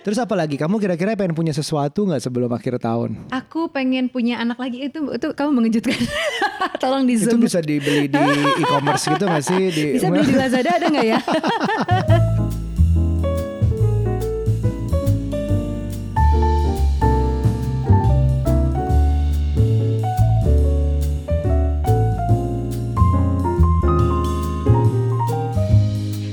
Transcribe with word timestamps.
Terus 0.00 0.16
apa 0.16 0.32
lagi? 0.32 0.56
Kamu 0.56 0.80
kira-kira 0.80 1.12
pengen 1.12 1.36
punya 1.36 1.52
sesuatu 1.52 2.08
nggak 2.08 2.24
sebelum 2.24 2.48
akhir 2.48 2.80
tahun? 2.80 3.28
Aku 3.28 3.68
pengen 3.68 4.08
punya 4.08 4.40
anak 4.40 4.56
lagi 4.56 4.88
itu 4.88 4.96
itu 5.12 5.26
kamu 5.36 5.50
mengejutkan. 5.60 5.92
Tolong 6.82 7.04
di 7.04 7.20
Itu 7.20 7.36
zoom. 7.36 7.44
bisa 7.44 7.60
dibeli 7.60 8.08
di 8.08 8.16
e-commerce 8.64 9.04
gitu 9.12 9.28
nggak 9.28 9.44
sih? 9.44 9.62
Di, 9.68 9.82
Bisa 10.00 10.08
beli 10.08 10.24
di 10.24 10.36
Lazada 10.40 10.70
ada 10.72 10.86
nggak 10.88 11.04
ya? 11.06 11.18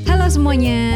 Halo 0.07 0.25
semuanya, 0.31 0.86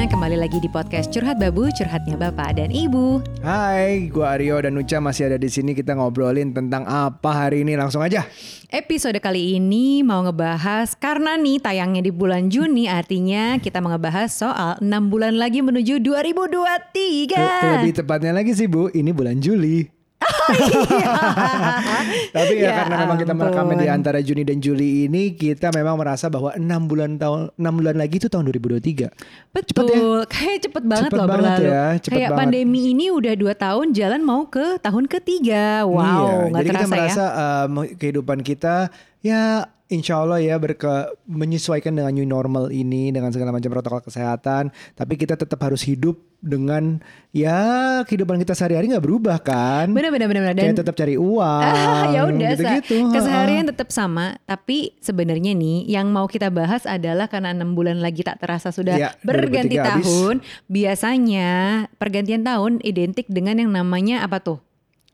lagi 0.42 0.58
di 0.58 0.66
podcast 0.66 1.14
Curhat 1.14 1.38
Babu, 1.38 1.70
curhatnya 1.70 2.18
Bapak 2.18 2.57
dan 2.57 2.74
Ibu. 2.74 3.21
Hai, 3.46 4.10
gua 4.10 4.34
Aryo 4.34 4.57
dan 4.65 4.74
Uca 4.74 4.98
masih 4.98 5.29
ada 5.29 5.38
di 5.38 5.46
sini. 5.46 5.78
Kita 5.78 5.93
ngobrolin 5.93 6.50
tentang 6.50 6.82
apa 6.89 7.46
hari 7.46 7.61
ini? 7.61 7.78
Langsung 7.78 8.02
aja. 8.02 8.25
Episode 8.74 9.21
kali 9.21 9.62
ini 9.62 10.01
mau 10.01 10.25
ngebahas 10.25 10.98
karena 10.98 11.38
nih 11.38 11.62
tayangnya 11.62 12.01
di 12.01 12.10
bulan 12.10 12.50
Juni 12.50 12.89
artinya 12.89 13.62
kita 13.62 13.86
mau 13.86 13.93
ngebahas 13.93 14.34
soal 14.34 14.82
6 14.82 15.14
bulan 15.14 15.38
lagi 15.38 15.62
menuju 15.62 16.01
2023. 16.01 17.78
Lebih 17.78 18.01
tepatnya 18.01 18.34
lagi 18.34 18.57
sih 18.57 18.65
Bu, 18.65 18.89
ini 18.98 19.14
bulan 19.14 19.37
Juli. 19.37 20.00
Tapi 22.32 22.54
ya, 22.56 22.62
Ya 22.62 22.70
karena 22.78 22.96
memang 23.00 23.18
kita 23.18 23.34
merekamnya 23.34 23.75
di 23.78 23.88
antara 23.89 24.18
Juni 24.20 24.42
dan 24.42 24.57
Juli 24.57 25.06
ini, 25.06 25.32
kita 25.32 25.70
memang 25.71 25.96
merasa 25.96 26.28
bahwa 26.28 26.52
enam 26.54 26.86
bulan 26.86 27.16
tahun 27.16 27.50
enam 27.56 27.74
bulan 27.75 27.96
lagi 27.98 28.16
itu 28.18 28.28
tahun 28.28 28.48
2023. 28.48 29.10
Betul, 29.52 30.24
kayak 30.26 30.57
cepet 30.62 30.84
banget 30.84 31.10
Cepet 31.10 31.18
loh 31.18 31.28
banget 31.28 31.52
berlalu. 31.57 31.68
ya, 31.68 31.84
cepet 31.98 32.12
kayak 32.12 32.30
banget. 32.30 32.39
pandemi 32.39 32.80
ini 32.89 33.06
udah 33.09 33.34
dua 33.36 33.53
tahun 33.53 33.86
jalan 33.92 34.22
mau 34.22 34.42
ke 34.45 34.78
tahun 34.80 35.03
ketiga. 35.08 35.84
Wow, 35.84 36.48
Iya, 36.48 36.53
jadi 36.53 36.67
kita 36.70 36.80
terasa 36.80 36.92
merasa 36.92 37.23
ya. 37.23 37.66
um, 37.66 37.73
kehidupan 37.92 38.38
kita 38.42 38.73
ya 39.22 39.64
insya 39.88 40.17
Allah 40.17 40.39
ya 40.39 40.55
berke, 40.55 40.88
menyesuaikan 41.25 41.91
dengan 41.91 42.11
new 42.11 42.23
normal 42.23 42.72
ini 42.72 43.11
dengan 43.11 43.27
segala 43.27 43.52
macam 43.52 43.67
protokol 43.69 44.00
kesehatan. 44.02 44.67
Tapi 44.94 45.14
kita 45.16 45.36
tetap 45.36 45.59
harus 45.59 45.83
hidup 45.83 46.16
dengan 46.39 46.97
ya 47.30 47.59
kehidupan 48.02 48.39
kita 48.39 48.55
sehari-hari 48.55 48.88
nggak 48.88 49.03
berubah 49.03 49.38
kan? 49.38 49.92
Bener 49.92 50.09
bener 50.09 50.25
bener. 50.25 50.44
dan 50.49 50.64
Kayak 50.66 50.80
tetap 50.80 50.95
cari 50.95 51.14
uang. 51.14 51.73
ya 52.16 52.22
udah 52.23 52.49
se- 52.49 52.64
gitu-gitu. 52.64 52.97
keseharian 53.11 53.67
tetap 53.67 53.92
sama 53.92 54.39
tapi 54.42 54.95
sebenarnya 54.97 55.52
nih 55.52 55.86
yang 55.86 56.08
mau 56.08 56.25
kita 56.25 56.47
bahas 56.47 56.88
adalah 56.88 57.27
karena 57.27 57.52
enam 57.52 57.75
bulan 57.75 57.99
lagi 57.99 58.23
tak 58.23 58.39
terasa 58.39 58.72
sudah 58.72 58.95
Iya, 58.95 59.09
berganti 59.22 59.75
2023 59.75 59.86
habis. 59.86 60.05
tahun 60.08 60.36
biasanya 60.66 61.49
pergantian 61.95 62.42
tahun 62.42 62.72
identik 62.81 63.27
dengan 63.27 63.59
yang 63.59 63.69
namanya 63.69 64.22
apa 64.22 64.39
tuh 64.39 64.58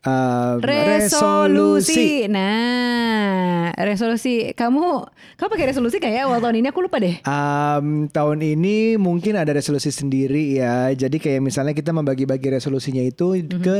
Um, 0.06 0.62
resolusi 0.62 2.30
nah 2.30 3.73
resolusi 3.76 4.53
kamu 4.53 5.09
kamu 5.36 5.50
pakai 5.52 5.67
resolusi 5.73 5.98
kayak 5.98 6.30
awal 6.30 6.40
tahun 6.40 6.64
ini 6.64 6.67
aku 6.70 6.86
lupa 6.86 7.02
deh 7.02 7.17
Um, 7.26 8.08
tahun 8.08 8.40
ini 8.40 8.95
mungkin 8.95 9.36
ada 9.36 9.52
resolusi 9.52 9.90
sendiri 9.90 10.58
ya. 10.58 10.94
Jadi 10.94 11.18
kayak 11.18 11.42
misalnya 11.44 11.73
kita 11.73 11.92
membagi-bagi 11.92 12.48
resolusinya 12.50 13.03
itu 13.03 13.36
Mhm. 13.42 13.62
ke 13.62 13.78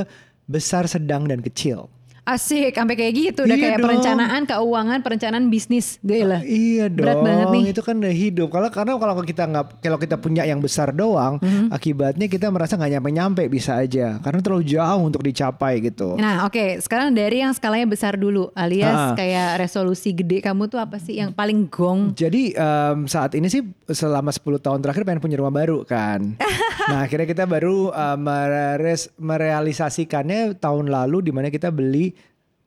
besar, 0.48 0.88
sedang, 0.88 1.28
dan 1.28 1.40
kecil. 1.40 1.92
Asik 2.28 2.76
sampai 2.76 2.94
kayak 2.94 3.14
gitu 3.16 3.40
udah 3.42 3.56
Iya 3.56 3.64
kayak 3.64 3.78
dong. 3.78 3.86
perencanaan 3.88 4.42
keuangan 4.44 5.00
perencanaan 5.00 5.46
bisnis 5.48 5.96
deh 6.02 6.22
lah 6.22 6.44
Iya 6.44 6.86
dong. 6.88 7.00
Berat 7.00 7.20
banget 7.22 7.48
nih. 7.50 7.64
Itu 7.72 7.82
kan 7.82 7.98
hidup. 8.04 8.48
Kalau 8.50 8.68
karena 8.68 8.92
kalau 8.94 9.14
kita 9.22 9.44
nggak 9.46 9.66
kalau 9.80 9.96
kita 9.96 10.16
punya 10.16 10.44
yang 10.44 10.60
besar 10.60 10.92
doang, 10.92 11.40
Mhm. 11.40 11.72
akibatnya 11.72 12.26
kita 12.26 12.48
merasa 12.48 12.76
nggak 12.76 12.92
nyampe-nyampe 12.94 13.48
bisa 13.48 13.78
aja. 13.78 14.20
Karena 14.20 14.40
terlalu 14.40 14.68
jauh 14.68 15.02
untuk 15.02 15.22
dicapai 15.22 15.80
gitu. 15.82 16.16
Nah 16.16 16.44
oke 16.44 16.80
sekarang 16.80 17.12
dari 17.12 17.40
yang 17.40 17.52
skalanya 17.52 17.88
besar 17.88 18.14
dulu 18.14 18.52
alias 18.54 18.92
Ah. 18.92 19.16
kayak 19.16 19.58
resolusi 19.58 20.12
gede 20.12 20.42
kamu 20.42 20.68
tuh 20.68 20.78
apa 20.78 20.98
sih 20.98 21.16
yang 21.16 21.32
paling 21.32 21.66
gong? 21.66 22.12
Jadi 22.12 22.52
em, 22.52 23.08
saat 23.08 23.32
ini 23.34 23.48
sih 23.48 23.64
selama 23.88 24.30
10 24.30 24.60
tahun 24.60 24.80
terakhir 24.80 25.02
pengen 25.02 25.22
punya 25.22 25.38
rumah 25.38 25.54
baru 25.54 25.82
kan. 25.82 26.36
nah 26.90 27.04
akhirnya 27.04 27.24
kita 27.26 27.44
baru 27.44 27.90
em, 27.90 28.20
meres- 28.20 29.12
merealisasikannya 29.18 30.56
tahun 30.56 30.88
lalu 30.88 31.22
di 31.22 31.32
mana 31.32 31.48
kita 31.48 31.70
beli 31.70 32.17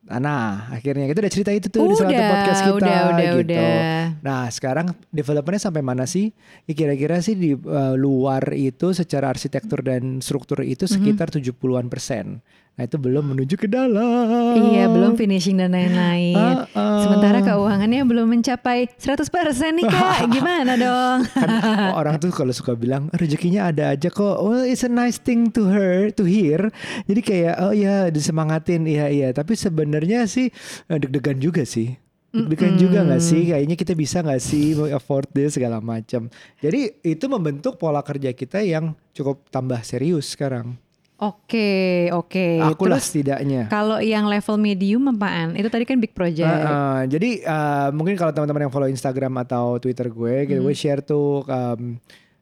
tanah. 0.03 0.73
Akhirnya 0.73 1.05
kita 1.05 1.19
udah 1.21 1.33
cerita 1.33 1.51
itu 1.53 1.67
tuh 1.67 1.85
di 1.87 1.95
salah 1.95 2.09
satu 2.09 2.17
Udah, 2.17 2.31
podcast 2.33 2.61
kita 2.61 2.73
udah, 2.73 2.99
udah, 3.05 3.21
gitu. 3.21 3.39
udah. 3.45 3.95
Nah 4.21 4.41
sekarang 4.49 4.85
developernya 5.07 5.61
sampai 5.61 5.81
mana 5.81 6.05
sih? 6.05 6.33
Ya, 6.65 6.73
kira-kira 6.73 7.21
sih 7.21 7.35
di 7.35 7.51
eh, 7.53 7.93
luar 7.95 8.43
itu 8.51 8.91
secara 8.91 9.29
arsitektur 9.29 9.81
dan 9.81 10.19
struktur 10.19 10.61
itu 10.61 10.85
Mhm. 10.85 10.91
sekitar 10.91 11.27
70-an 11.29 11.87
persen. 11.87 12.41
Nah 12.79 12.87
itu 12.87 12.95
belum 12.95 13.35
menuju 13.35 13.59
ke 13.59 13.67
dalam. 13.67 14.55
Iya 14.71 14.87
belum 14.87 15.19
finishing 15.19 15.59
dan 15.59 15.75
lain-lain. 15.75 16.33
Ah, 16.39 16.65
ah. 16.71 17.03
Sementara 17.03 17.43
keuangannya 17.43 18.01
belum 18.07 18.31
mencapai 18.31 18.87
100% 18.95 19.27
nih 19.75 19.85
kak. 19.91 20.17
Gimana 20.35 20.73
dong? 20.79 21.19
kan 21.35 21.49
orang 21.91 22.15
tuh 22.17 22.31
kalau 22.31 22.55
suka 22.55 22.71
bilang 22.73 23.11
rezekinya 23.11 23.69
ada 23.69 23.91
aja 23.91 24.07
kok. 24.07 24.39
Well, 24.39 24.63
it's 24.63 24.87
a 24.87 24.91
nice 24.91 25.19
thing 25.19 25.51
to 25.51 25.67
her 25.67 26.15
to 26.15 26.23
hear. 26.23 26.71
Jadi 27.11 27.21
kayak 27.21 27.55
oh 27.59 27.75
ya 27.75 28.07
disemangatin 28.07 28.87
iya 28.87 29.11
iya. 29.11 29.29
Tapi 29.35 29.53
sebenarnya 29.59 30.23
sih 30.31 30.47
eh, 30.87 30.97
deg-degan 30.97 31.43
juga 31.43 31.67
sih. 31.67 31.91
Deg-degan 32.31 32.79
juga 32.79 33.03
nggak 33.03 33.19
sih? 33.19 33.51
Kayaknya 33.51 33.75
kita 33.75 33.93
bisa 33.99 34.23
nggak 34.23 34.39
sih 34.39 34.71
afford 34.95 35.27
this 35.35 35.59
segala 35.59 35.83
macam. 35.83 36.31
Jadi 36.63 37.03
itu 37.03 37.25
membentuk 37.27 37.75
pola 37.75 37.99
kerja 37.99 38.31
kita 38.31 38.63
yang 38.63 38.95
cukup 39.11 39.43
tambah 39.51 39.83
serius 39.83 40.31
sekarang. 40.31 40.79
Oke 41.21 42.09
oke. 42.09 42.57
Aku 42.73 42.89
lah 42.89 42.97
setidaknya. 42.97 43.69
kalau 43.69 44.01
yang 44.01 44.25
level 44.25 44.57
medium 44.57 45.05
apaan? 45.05 45.53
Itu 45.53 45.69
tadi 45.69 45.85
kan 45.85 46.01
big 46.01 46.17
project. 46.17 46.49
Uh, 46.49 46.65
uh, 46.65 46.99
jadi 47.05 47.29
uh, 47.45 47.87
mungkin 47.93 48.17
kalau 48.17 48.33
teman-teman 48.33 48.65
yang 48.65 48.73
follow 48.73 48.89
Instagram 48.89 49.37
atau 49.45 49.77
Twitter 49.77 50.09
gue, 50.09 50.49
gitu, 50.49 50.57
Hmm. 50.57 50.65
gue 50.65 50.73
share 50.73 51.05
tuh 51.05 51.45
um, 51.45 52.01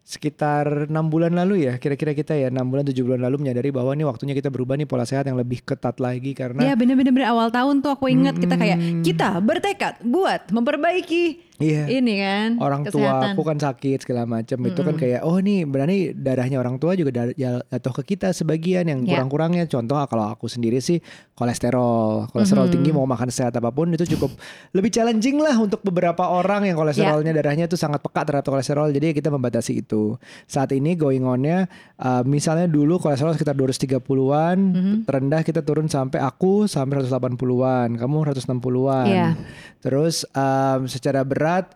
sekitar 0.10 0.90
enam 0.90 1.06
bulan 1.06 1.30
lalu 1.32 1.64
ya, 1.64 1.78
kira-kira 1.78 2.12
kita 2.12 2.34
ya 2.34 2.50
enam 2.50 2.66
bulan 2.66 2.82
tujuh 2.84 3.06
bulan 3.06 3.22
lalu 3.22 3.46
menyadari 3.46 3.70
bahwa 3.70 3.94
ini 3.94 4.02
waktunya 4.02 4.34
kita 4.34 4.50
berubah 4.50 4.74
nih 4.74 4.84
pola 4.84 5.06
sehat 5.06 5.24
yang 5.24 5.38
lebih 5.38 5.62
ketat 5.62 5.96
lagi 5.98 6.34
karena 6.34 6.58
Ya 6.60 6.74
bener-bener 6.74 7.14
bener. 7.14 7.30
awal 7.30 7.48
tahun 7.50 7.80
tuh 7.80 7.94
aku 7.94 8.10
ingat 8.10 8.34
kita 8.36 8.56
kayak 8.56 8.76
Mm-mm. 8.76 9.02
kita 9.02 9.38
bertekad 9.38 10.02
buat 10.02 10.50
memperbaiki 10.50 11.46
Iya. 11.60 11.92
ini 11.92 12.14
kan 12.18 12.50
orang 12.58 12.88
tua 12.88 13.04
kesehatan. 13.04 13.30
aku 13.30 13.44
kan 13.44 13.58
sakit 13.60 13.98
segala 14.00 14.24
macam 14.24 14.58
itu 14.64 14.80
kan 14.80 14.96
kayak 14.96 15.22
oh 15.22 15.36
nih 15.38 15.68
berani 15.68 15.98
darahnya 16.10 16.56
orang 16.56 16.80
tua 16.80 16.96
juga 16.96 17.12
dar- 17.14 17.36
ya- 17.36 17.60
jatuh 17.68 18.00
ke 18.00 18.16
kita 18.16 18.32
sebagian 18.32 18.88
yang 18.88 19.04
Ya. 19.04 19.20
kurang-kurangnya 19.20 19.68
contoh 19.68 20.00
kalau 20.08 20.26
aku 20.30 20.48
sendiri 20.48 20.80
sih 20.80 21.04
kolesterol 21.36 22.32
kolesterol 22.32 22.64
Mhm. 22.64 22.74
tinggi 22.74 22.90
mau 22.92 23.04
makan 23.04 23.28
sehat 23.30 23.52
apa 23.54 23.70
pun 23.70 23.90
itu 23.90 24.08
cukup 24.10 24.32
lebih 24.72 24.88
challenging 24.90 25.36
lah 25.38 25.56
untuk 25.58 25.82
beberapa 25.82 26.24
orang 26.26 26.64
yang 26.64 26.76
kolesterolnya 26.76 27.34
darahnya 27.34 27.66
itu 27.66 27.76
sangat 27.76 28.00
peka 28.00 28.24
terhadap 28.24 28.48
kolesterol 28.48 28.88
jadi 28.90 29.12
kita 29.12 29.28
membatasi 29.28 29.82
itu 29.82 29.99
saat 30.46 30.72
ini 30.72 30.94
going 30.94 31.22
onnya 31.22 31.66
uh, 31.98 32.22
misalnya 32.24 32.66
dulu 32.66 32.98
kolesterol 32.98 33.34
sekitar 33.34 33.54
230-an 33.54 34.58
Mhm. 34.60 34.94
terendah 35.04 35.42
kita 35.42 35.62
turun 35.62 35.88
sampai 35.88 36.20
aku 36.20 36.66
sampai 36.66 37.02
180-an 37.02 37.96
kamu 37.96 38.16
160-an 38.26 39.06
Iya. 39.06 39.30
Terus 39.80 40.28
um, 40.30 40.86
secara 40.86 41.24
berat 41.24 41.72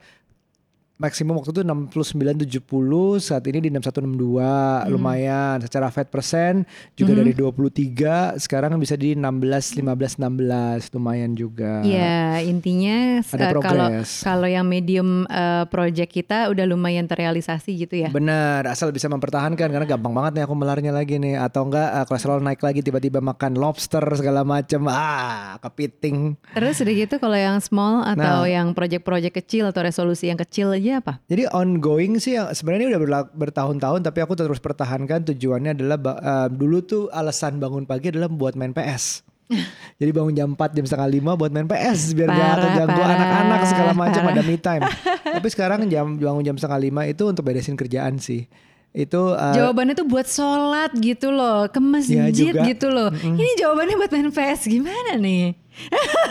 maksimum 0.98 1.42
waktu 1.42 1.52
itu 1.52 1.62
69 1.66 2.64
70 2.64 3.20
saat 3.20 3.44
ini 3.50 3.66
di 3.66 3.70
61 3.74 4.06
62 4.14 4.94
lumayan 4.94 5.58
secara 5.60 5.90
fat 5.90 6.08
persen 6.08 6.64
juga 6.94 7.18
dari 7.18 7.34
23 7.34 8.38
sekarang 8.38 8.78
bisa 8.78 8.94
di 8.94 9.18
16 9.18 9.82
15 9.82 10.22
16 10.22 10.94
lumayan 10.96 11.32
juga. 11.34 11.82
Ya 11.84 12.40
intinya 12.40 13.20
Ada 13.26 13.52
eh, 13.52 13.62
kalau 13.62 13.88
kalau 14.24 14.48
yang 14.48 14.66
medium 14.70 15.26
eh, 15.28 15.66
project 15.68 16.14
kita 16.14 16.54
udah 16.54 16.66
lumayan 16.70 17.10
terrealisasi 17.10 17.74
gitu 17.88 17.96
ya. 17.98 18.10
Bener, 18.14 18.64
asal 18.70 18.94
bisa 18.94 19.10
mempertahankan 19.10 19.70
karena 19.70 19.88
gampang 19.90 20.14
banget 20.14 20.32
nih 20.40 20.44
aku 20.46 20.54
melarnya 20.56 20.94
lagi 20.94 21.18
nih. 21.18 21.36
Atau 21.42 21.68
enggak 21.68 21.90
uh, 21.90 22.06
kolesterol 22.06 22.40
naik 22.40 22.62
lagi 22.62 22.80
tiba-tiba 22.86 23.20
makan 23.20 23.58
lobster 23.58 24.04
segala 24.14 24.46
macam 24.46 24.88
ah 24.90 25.58
kepiting. 25.60 26.38
Terus 26.54 26.80
udah 26.80 26.94
gitu 26.94 27.16
kalau 27.18 27.38
yang 27.38 27.58
small 27.60 28.06
atau 28.06 28.46
Nah. 28.46 28.50
yang 28.50 28.68
project-project 28.72 29.36
kecil 29.44 29.70
atau 29.70 29.84
resolusi 29.86 30.32
yang 30.32 30.40
kecil 30.40 30.74
aja 30.84 31.00
apa? 31.00 31.14
Jadi 31.32 31.48
ongoing 31.48 32.20
sih 32.20 32.36
yang 32.36 32.52
sebenarnya 32.52 32.92
udah 32.92 33.00
berla- 33.00 33.32
bertahun-tahun 33.32 34.04
tapi 34.04 34.20
aku 34.20 34.36
terus 34.36 34.60
pertahankan 34.60 35.24
tujuannya 35.32 35.80
adalah 35.80 35.98
uh, 36.20 36.48
dulu 36.52 36.84
tuh 36.84 37.08
alasan 37.16 37.64
bangun 37.64 37.88
pagi 37.88 38.12
adalah 38.12 38.28
buat 38.28 38.60
main 38.60 38.76
PS. 38.76 39.24
Jadi 40.00 40.12
bangun 40.12 40.34
jam 40.36 40.50
4 40.56 40.76
jam 40.76 40.86
setengah 40.88 41.10
5 41.36 41.40
buat 41.40 41.52
main 41.52 41.68
PS 41.68 42.00
biar 42.16 42.30
gak 42.32 42.40
Parah, 42.40 42.64
keganggu 42.64 43.00
parah, 43.00 43.16
anak-anak 43.16 43.62
segala 43.68 43.92
macam 43.96 44.24
ada 44.28 44.42
me 44.44 44.56
time. 44.60 44.84
tapi 45.40 45.48
sekarang 45.48 45.80
jam 45.88 46.20
bangun 46.20 46.44
jam 46.44 46.56
setengah 46.60 47.08
5 47.08 47.14
itu 47.16 47.24
untuk 47.28 47.44
beresin 47.48 47.76
kerjaan 47.80 48.20
sih. 48.20 48.48
Itu 48.94 49.34
uh, 49.34 49.58
Jawabannya 49.58 49.98
tuh 49.98 50.06
buat 50.06 50.30
sholat 50.30 50.94
gitu 51.02 51.34
loh, 51.34 51.66
ke 51.66 51.82
masjid 51.82 52.30
juga. 52.30 52.62
gitu 52.62 52.94
loh. 52.94 53.10
Ini 53.10 53.58
jawabannya 53.58 53.96
buat 53.98 54.12
main 54.14 54.30
PS 54.30 54.70
gimana 54.70 55.18
nih? 55.18 55.58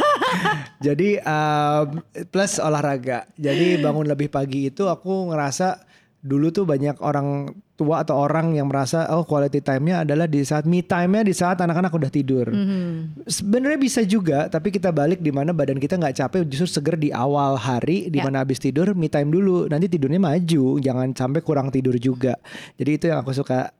Jadi 0.86 1.18
um, 1.18 1.98
plus 2.30 2.62
olahraga. 2.62 3.26
Jadi 3.34 3.82
bangun 3.82 4.06
lebih 4.06 4.30
pagi 4.30 4.70
itu 4.70 4.86
aku 4.86 5.34
ngerasa 5.34 5.82
dulu 6.22 6.54
tuh 6.54 6.62
banyak 6.62 7.02
orang 7.02 7.50
tua 7.72 8.04
atau 8.04 8.20
orang 8.20 8.52
yang 8.52 8.68
merasa 8.68 9.08
oh 9.16 9.24
quality 9.24 9.64
time-nya 9.64 10.04
adalah 10.04 10.28
di 10.28 10.44
saat 10.44 10.68
me 10.68 10.84
time-nya 10.84 11.24
di 11.24 11.32
saat 11.32 11.56
anak-anak 11.58 11.90
udah 11.90 12.10
tidur. 12.12 12.46
Mhm. 12.52 13.24
Sebenarnya 13.24 13.78
bisa 13.80 14.00
juga, 14.04 14.46
tapi 14.52 14.68
kita 14.68 14.92
balik 14.92 15.24
di 15.24 15.32
mana 15.32 15.56
badan 15.56 15.80
kita 15.80 15.96
nggak 15.96 16.20
capek, 16.20 16.40
justru 16.46 16.68
seger 16.68 16.96
di 17.00 17.08
awal 17.10 17.56
hari, 17.56 18.12
di 18.12 18.20
Ya. 18.20 18.28
mana 18.28 18.44
habis 18.44 18.60
tidur 18.60 18.92
me 18.92 19.08
time 19.08 19.32
dulu, 19.32 19.66
nanti 19.72 19.88
tidurnya 19.88 20.20
maju, 20.20 20.78
jangan 20.78 21.16
sampai 21.16 21.40
kurang 21.40 21.72
tidur 21.72 21.96
juga. 21.96 22.36
Jadi 22.76 22.90
itu 22.92 23.04
yang 23.08 23.24
aku 23.24 23.32
suka 23.32 23.72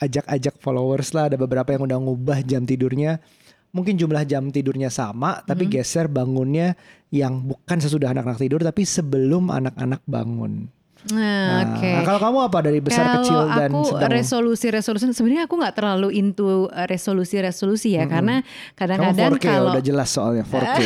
ajak-ajak 0.00 0.58
followers 0.58 1.12
lah, 1.14 1.30
ada 1.30 1.36
beberapa 1.38 1.70
yang 1.70 1.84
udah 1.84 1.98
ngubah 2.00 2.38
jam 2.42 2.64
tidurnya. 2.64 3.20
Mungkin 3.74 3.98
jumlah 3.98 4.22
jam 4.24 4.54
tidurnya 4.54 4.86
sama, 4.86 5.42
tapi 5.42 5.66
geser 5.66 6.06
bangunnya 6.06 6.78
yang 7.10 7.42
bukan 7.42 7.82
sesudah 7.82 8.14
anak-anak 8.14 8.38
tidur, 8.38 8.62
tapi 8.62 8.86
sebelum 8.86 9.50
anak-anak 9.50 10.02
bangun. 10.06 10.70
Nah, 11.12 11.36
Nah, 11.44 11.76
oke. 11.76 11.90
Kalau 12.04 12.20
kamu 12.20 12.38
apa 12.48 12.58
dari 12.64 12.80
besar 12.80 13.04
Kalau 13.04 13.16
kecil 13.20 13.40
dan 13.52 13.70
aku 13.70 13.80
sedang? 13.92 14.10
resolusi-resolusi 14.12 15.04
sebenarnya 15.12 15.44
aku 15.44 15.54
nggak 15.60 15.74
terlalu 15.76 16.08
into 16.16 16.68
uh, 16.72 16.86
resolusi-resolusi 16.88 18.00
ya 18.00 18.08
karena 18.08 18.40
Kamu 18.40 18.76
kadang-kadang 18.78 19.32
4K 19.36 19.44
kalau 19.44 19.70
udah 19.76 19.84
jelas 19.84 20.08
soalnya 20.08 20.44
4K. 20.48 20.78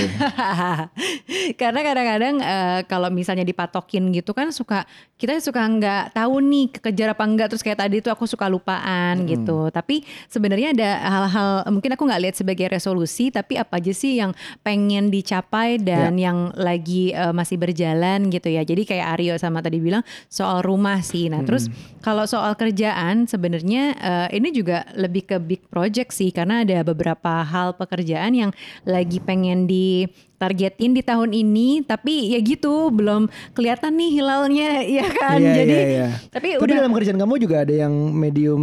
karena 1.60 1.80
kadang-kadang 1.84 2.34
eh, 2.40 2.80
kalau 2.90 3.08
misalnya 3.12 3.44
dipatokin 3.46 4.10
gitu 4.10 4.34
kan 4.34 4.50
suka 4.50 4.84
kita 5.18 5.38
suka 5.42 5.62
nggak 5.62 6.14
tahu 6.14 6.38
nih 6.42 6.66
kekejar 6.78 7.14
apa 7.14 7.24
enggak 7.26 7.48
terus 7.54 7.62
kayak 7.62 7.78
tadi 7.78 7.98
tuh 7.98 8.10
aku 8.14 8.26
suka 8.26 8.46
lupaan 8.46 9.26
gitu 9.26 9.70
tapi 9.70 10.02
sebenarnya 10.30 10.74
ada 10.74 10.90
hal-hal 11.02 11.50
mungkin 11.70 11.94
aku 11.94 12.02
nggak 12.06 12.22
lihat 12.22 12.36
sebagai 12.38 12.66
resolusi 12.70 13.30
tapi 13.30 13.58
apa 13.58 13.78
aja 13.78 13.90
sih 13.94 14.18
yang 14.18 14.34
pengen 14.62 15.10
dicapai 15.10 15.78
dan 15.78 16.14
yang 16.18 16.50
lagi 16.54 17.10
eh, 17.12 17.34
masih 17.34 17.58
berjalan 17.58 18.30
gitu 18.30 18.48
ya 18.50 18.62
jadi 18.62 18.82
kayak 18.82 19.06
Aryo 19.18 19.34
sama 19.38 19.58
tadi 19.62 19.78
bilang 19.82 20.02
soal 20.32 20.64
rumah 20.64 21.00
sih. 21.04 21.28
Nah 21.28 21.44
terus 21.44 21.68
kalau 22.00 22.24
soal 22.24 22.54
kerjaan 22.56 23.28
sebenarnya 23.28 23.94
eh, 23.98 24.28
ini 24.36 24.48
juga 24.54 24.88
lebih 24.96 25.28
ke 25.28 25.36
big 25.42 25.62
project 25.68 26.14
sih 26.14 26.32
karena 26.32 26.64
ada 26.64 26.82
beberapa 26.82 27.44
hal 27.44 27.76
pekerjaan 27.76 28.32
yang 28.34 28.50
lagi 28.86 29.20
pengen 29.20 29.68
di 29.68 30.08
targetin 30.38 30.94
di 30.94 31.02
tahun 31.02 31.34
ini 31.34 31.82
tapi 31.82 32.32
ya 32.32 32.38
gitu 32.38 32.94
belum 32.94 33.26
kelihatan 33.52 33.98
nih 33.98 34.10
hilalnya 34.22 34.70
ya 35.02 35.06
kan? 35.10 35.38
Iya, 35.42 35.52
jadi 35.52 35.74
iya, 35.74 35.86
iya. 35.90 36.08
tapi 36.30 36.48
Tapi 36.54 36.62
udah 36.62 36.74
dalam 36.78 36.92
kerjaan 36.94 37.18
kamu 37.18 37.34
juga 37.42 37.56
ada 37.66 37.74
yang 37.74 37.92
medium 38.14 38.62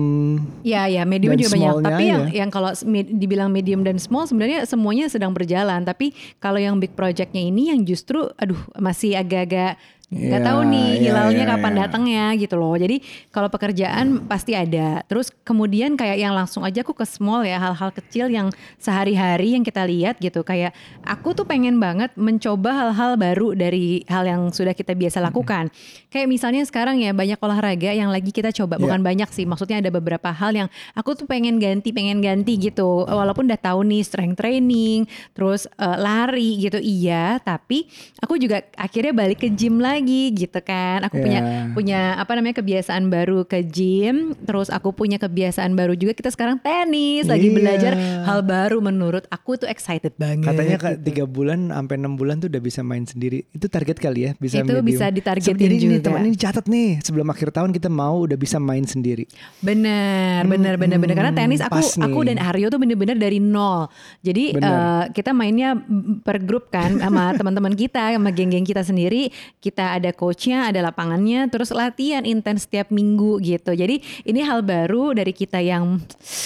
ya 0.63 0.87
ya 0.87 1.03
medium 1.03 1.35
juga 1.35 1.51
banyak. 1.51 1.75
tapi 1.83 2.03
yang 2.07 2.23
aja. 2.31 2.33
yang 2.39 2.49
kalau 2.49 2.71
dibilang 3.11 3.49
medium 3.51 3.83
dan 3.83 3.99
small 3.99 4.23
sebenarnya 4.25 4.63
semuanya 4.63 5.11
sedang 5.11 5.35
berjalan. 5.35 5.83
Tapi 5.83 6.15
kalau 6.39 6.57
yang 6.57 6.79
big 6.79 6.95
projectnya 6.95 7.43
ini 7.43 7.75
yang 7.75 7.83
justru 7.83 8.23
aduh 8.39 8.57
masih 8.79 9.19
agak-agak 9.19 9.75
nggak 10.05 10.37
Iya, 10.37 10.45
tahu 10.45 10.59
nih 10.69 10.89
iya, 11.01 11.01
hilalnya 11.09 11.43
iya, 11.49 11.51
kapan 11.57 11.73
iya. 11.73 11.79
datangnya 11.81 12.25
gitu 12.37 12.55
loh. 12.61 12.77
Jadi 12.77 13.01
kalau 13.33 13.49
pekerjaan 13.49 14.21
pasti 14.29 14.53
ada. 14.53 15.01
Terus 15.09 15.33
kemudian 15.41 15.97
kayak 15.97 16.21
yang 16.21 16.37
langsung 16.37 16.61
aja 16.61 16.85
aku 16.85 16.93
ke 16.93 17.09
small 17.09 17.41
ya 17.41 17.57
hal-hal 17.57 17.89
kecil 17.89 18.29
yang 18.29 18.53
sehari-hari 18.77 19.57
yang 19.57 19.65
kita 19.65 19.81
lihat 19.81 20.21
gitu. 20.21 20.45
Kayak 20.45 20.77
aku 21.01 21.33
tuh 21.33 21.49
pengen 21.49 21.81
banget 21.81 22.13
mencoba 22.13 22.85
hal-hal 22.85 23.17
baru 23.17 23.57
dari 23.57 24.05
hal 24.05 24.29
yang 24.29 24.53
sudah 24.53 24.77
kita 24.77 24.93
biasa 24.93 25.25
lakukan. 25.25 25.73
Kayak 26.13 26.27
misalnya 26.29 26.61
sekarang 26.69 27.01
ya 27.01 27.09
banyak 27.09 27.41
olahraga 27.41 27.89
yang 27.89 28.13
lagi 28.13 28.29
kita 28.29 28.53
coba. 28.53 28.77
Bukan 28.77 29.01
banyak 29.01 29.33
sih 29.33 29.49
maksudnya 29.49 29.81
ada 29.81 29.89
beberapa 29.89 30.29
hal 30.29 30.53
yang 30.53 30.69
aku 30.93 31.17
tuh 31.17 31.25
pengen 31.25 31.57
ganti 31.57 31.89
pengen 31.89 32.21
ganti 32.21 32.61
gitu. 32.61 33.09
Walaupun 33.09 33.49
udah 33.49 33.57
tahu 33.57 33.81
nih 33.81 34.05
strength 34.05 34.37
training 34.37 35.09
terus 35.33 35.65
eh, 35.81 35.97
lari 35.97 36.61
gitu. 36.61 36.77
Iya 36.77 37.41
tapi 37.41 37.89
aku 38.21 38.37
juga 38.37 38.61
akhirnya 38.77 39.09
balik 39.09 39.41
ke 39.41 39.49
gym 39.49 39.81
lagi 39.81 39.94
gitu 40.31 40.59
kan 40.59 40.99
aku 41.01 41.17
punya 41.17 41.33
Ya. 41.35 41.67
punya 41.71 41.99
apa 42.15 42.31
namanya 42.33 42.57
kebiasaan 42.57 43.07
baru 43.07 43.43
ke 43.43 43.61
gym 43.61 44.15
terus 44.41 44.67
aku 44.67 44.91
punya 44.91 45.15
kebiasaan 45.15 45.73
baru 45.73 45.93
juga 45.93 46.11
kita 46.11 46.29
sekarang 46.29 46.57
tenis 46.57 47.25
lagi 47.25 47.47
Iya. 47.47 47.55
belajar 47.55 47.93
hal 48.23 48.39
baru 48.41 48.79
menurut 48.79 49.27
aku 49.27 49.57
tuh 49.57 49.67
excited 49.67 50.15
banget 50.15 50.47
katanya 50.47 50.75
kak 50.75 50.95
tiga 51.01 51.23
bulan 51.23 51.69
sampai 51.69 51.95
enam 51.95 52.15
bulan 52.15 52.37
tuh 52.37 52.47
udah 52.47 52.59
bisa 52.59 52.81
main 52.81 53.03
sendiri. 53.03 53.43
Itu 53.49 53.67
target 53.67 53.97
kali 53.97 54.19
ya 54.21 54.31
bisa 54.35 54.59
Itu 54.59 54.73
medium. 54.73 54.85
bisa 54.85 55.05
ditargetin 55.07 55.53
ini 55.59 55.75
nih, 55.77 55.79
juga. 55.99 56.05
teman 56.05 56.21
ini 56.23 56.35
catat 56.35 56.65
nih 56.65 56.89
sebelum 56.99 57.27
akhir 57.27 57.51
tahun 57.51 57.69
kita 57.69 57.87
mau 57.87 58.23
udah 58.23 58.35
bisa 58.35 58.57
main 58.57 58.83
sendiri. 58.83 59.27
Benar, 59.59 60.45
benar, 60.45 60.73
benar, 60.77 60.97
benar. 60.97 61.15
Karena 61.15 61.33
tenis 61.33 61.59
aku, 61.59 61.77
aku 61.99 62.19
dan 62.23 62.37
Aryo 62.39 62.69
tuh 62.69 62.77
bener-bener 62.77 63.13
dari 63.15 63.37
nol. 63.37 63.91
Jadi 64.21 64.53
eh, 64.53 65.03
kita 65.11 65.29
mainnya 65.29 65.75
per 66.21 66.39
grup 66.39 66.69
kan 66.69 66.95
sama 66.95 67.33
teman-teman 67.37 67.73
kita, 67.73 68.13
sama 68.13 68.31
geng-geng 68.31 68.63
kita 68.63 68.81
sendiri. 68.81 69.29
Kita 69.57 69.84
ada 69.93 70.09
coachnya, 70.09 70.65
ada 70.65 70.81
lapangannya, 70.81 71.45
terus 71.47 71.69
latihan 71.69 72.23
intens 72.23 72.65
setiap 72.65 72.89
minggu 72.89 73.37
gitu. 73.39 73.71
Jadi 73.71 73.99
ini 74.23 74.41
hal 74.41 74.61
baru 74.61 75.13
dari 75.13 75.29
kita 75.29 75.59
yang 75.59 76.01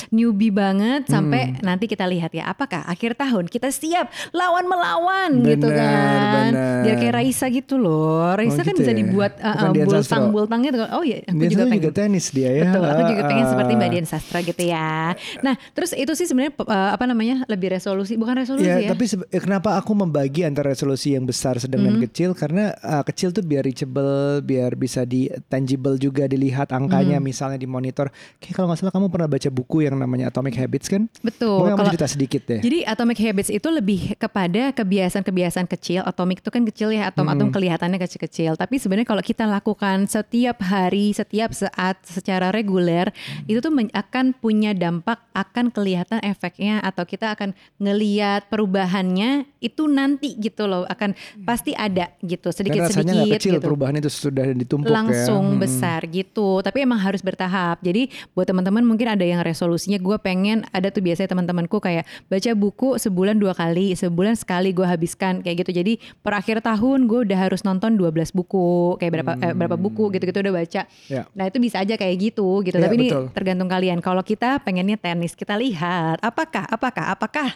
newbie 0.09 0.49
banget 0.49 1.05
sampai 1.05 1.55
Hmm. 1.55 1.61
nanti 1.63 1.85
kita 1.85 2.03
lihat 2.03 2.31
ya 2.31 2.47
apakah 2.47 2.83
akhir 2.83 3.15
tahun 3.15 3.47
kita 3.47 3.69
siap 3.69 4.09
lawan 4.31 4.65
melawan 4.65 5.29
gitu 5.41 5.67
Benar, 5.67 5.77
kan. 5.77 6.51
benar. 6.51 6.81
Biar 6.83 6.95
kayak 6.97 7.13
Raisa 7.15 7.45
gitu 7.47 7.75
loh. 7.75 8.33
Raisa 8.33 8.59
Oh, 8.59 8.65
kan 8.65 8.73
gitu 8.73 8.81
bisa 8.81 8.91
ya? 8.91 8.97
dibuat 8.97 9.31
eh, 9.35 9.45
Bukan 9.45 9.69
eh, 9.69 9.71
Dian 9.71 9.85
bultang 9.85 10.03
Sastro. 10.03 10.33
bultang 10.33 10.59
gitu. 10.61 10.77
Oh 10.89 11.03
iya, 11.03 11.17
aku 11.21 11.37
Dia 11.37 11.49
juga 11.49 11.63
pengen. 11.63 11.77
juga 11.77 11.89
tenis 11.93 12.25
dia 12.29 12.49
ya. 12.51 12.63
Betul, 12.65 12.83
aku 12.83 13.01
juga 13.07 13.23
pengen 13.23 13.45
Ah, 13.45 13.49
seperti 13.49 13.71
Mbak 13.71 13.85
ah. 13.85 13.91
Dian 13.91 14.07
Sastra 14.07 14.39
gitu 14.41 14.63
ya. 14.65 14.91
Nah, 15.39 15.55
terus 15.71 15.91
itu 15.93 16.11
sih 16.13 16.25
sebenarnya 16.25 16.53
uh, 16.59 16.89
apa 16.91 17.05
namanya 17.05 17.35
lebih 17.45 17.69
resolusi, 17.71 18.13
bukan 18.15 18.35
resolusi 18.37 18.65
Ya, 18.65 18.77
ya? 18.79 18.89
tapi 18.91 19.05
kenapa 19.31 19.75
aku 19.75 19.91
membagi 19.93 20.41
antara 20.41 20.69
resolusi 20.69 21.13
yang 21.13 21.23
besar, 21.23 21.55
sedang 21.57 21.79
Hmm. 21.79 21.95
dan 21.95 22.03
kecil? 22.03 22.29
Karena 22.33 22.73
uh, 22.77 23.03
kecil 23.03 23.28
tuh 23.31 23.41
biar 23.41 23.63
reachable, 23.63 24.41
biar 24.41 24.73
bisa 24.73 25.03
di 25.03 25.27
tangible 25.47 25.95
juga 25.95 26.25
dilihat 26.25 26.69
angkanya, 26.69 27.17
Hmm. 27.17 27.25
misalnya 27.25 27.57
di 27.57 27.65
monitor. 27.65 28.09
Kayak 28.37 28.53
kalau 28.55 28.67
nggak 28.69 28.79
salah 28.79 28.93
kamu 28.93 29.07
pernah 29.07 29.27
baca 29.27 29.49
buku 29.49 29.77
yang 29.83 29.95
namanya 29.95 30.29
Atomic 30.29 30.55
Habits 30.55 30.87
kan? 30.87 31.07
Betul. 31.21 31.65
Kamu 31.65 31.77
Kalau 31.77 31.89
cerita 31.91 32.07
sedikit 32.07 32.41
deh. 32.45 32.59
jadi 32.59 32.85
atomic 32.85 33.19
habits 33.19 33.49
itu 33.49 33.67
lebih 33.67 34.15
kepada 34.15 34.71
kebiasaan-kebiasaan 34.73 35.67
kecil. 35.67 36.01
Atomic 36.03 36.41
itu 36.41 36.49
kan 36.49 36.63
kecil 36.63 36.89
ya, 36.91 37.07
Hmm. 37.07 37.11
atom-atom 37.13 37.49
kelihatannya 37.49 37.99
kecil-kecil. 37.99 38.55
Tapi 38.55 38.75
sebenarnya 38.77 39.07
kalau 39.07 39.23
kita 39.23 39.45
lakukan 39.45 40.05
setiap 40.05 40.59
hari, 40.61 41.11
setiap 41.11 41.53
saat 41.53 41.99
secara 42.03 42.49
reguler, 42.49 43.09
Hmm. 43.11 43.45
itu 43.47 43.59
tuh 43.59 43.71
akan 43.93 44.35
punya 44.35 44.73
dampak, 44.73 45.19
akan 45.31 45.71
kelihatan 45.71 46.19
efeknya 46.21 46.79
atau 46.81 47.05
kita 47.05 47.31
akan 47.33 47.53
ngeliat 47.79 48.49
perubahannya 48.51 49.47
itu 49.59 49.87
nanti 49.87 50.35
gitu 50.35 50.67
loh, 50.67 50.83
akan 50.87 51.15
pasti 51.43 51.75
ada 51.75 52.11
gitu, 52.21 52.51
Dan 52.51 52.85
rasanya 52.85 53.13
sedikit-sedikit 53.21 53.39
kecil 53.39 53.53
gitu. 53.55 53.65
perubahan 53.65 53.95
itu 53.95 54.09
sudah 54.09 54.45
ditumpuk 54.51 54.87
langsung 54.87 55.43
ya. 55.45 55.53
Hmm. 55.53 55.61
besar 55.61 56.01
gitu 56.05 56.49
tapi 56.59 56.77
emang 56.81 56.97
harus 56.97 57.19
bertahap 57.19 57.79
jadi 57.79 58.07
buat 58.31 58.45
teman-teman 58.45 58.81
mungkin 58.81 59.07
ada 59.09 59.21
yang 59.21 59.39
resolusinya 59.39 59.97
gue 59.97 60.17
pengen 60.17 60.63
ada 60.69 60.87
tuh 60.87 60.99
biasanya 60.99 61.29
teman-temanku 61.29 61.77
kayak 61.77 62.03
baca 62.25 62.51
buku 62.53 62.95
sebulan 62.95 63.35
dua 63.35 63.51
kali 63.51 63.91
sebulan 63.93 64.33
sekali 64.33 64.71
gue 64.71 64.83
habiskan 64.83 65.39
kayak 65.39 65.63
gitu 65.63 65.75
jadi 65.75 65.93
per 66.19 66.35
akhir 66.35 66.61
tahun 66.61 67.05
gue 67.05 67.25
udah 67.25 67.39
harus 67.39 67.61
nonton 67.61 67.95
12 67.95 68.11
buku 68.31 68.95
kayak 68.97 69.11
berapa 69.13 69.31
eh, 69.37 69.53
berapa 69.53 69.75
buku 69.75 70.11
gitu-gitu 70.11 70.39
udah 70.39 70.55
baca 70.55 70.81
Ya. 71.07 71.25
nah 71.33 71.45
itu 71.45 71.57
bisa 71.57 71.79
aja 71.79 71.95
kayak 71.95 72.15
gitu 72.21 72.61
gitu 72.61 72.75
Ya, 72.75 72.85
tapi 72.85 72.95
ini 72.95 73.07
betul. 73.09 73.25
tergantung 73.33 73.67
kalian 73.67 73.99
kalau 73.99 74.21
kita 74.21 74.61
pengennya 74.61 74.95
tenis 74.95 75.33
kita 75.33 75.55
lihat 75.55 76.21
apakah 76.21 76.63
apakah 76.65 77.05
apakah 77.09 77.49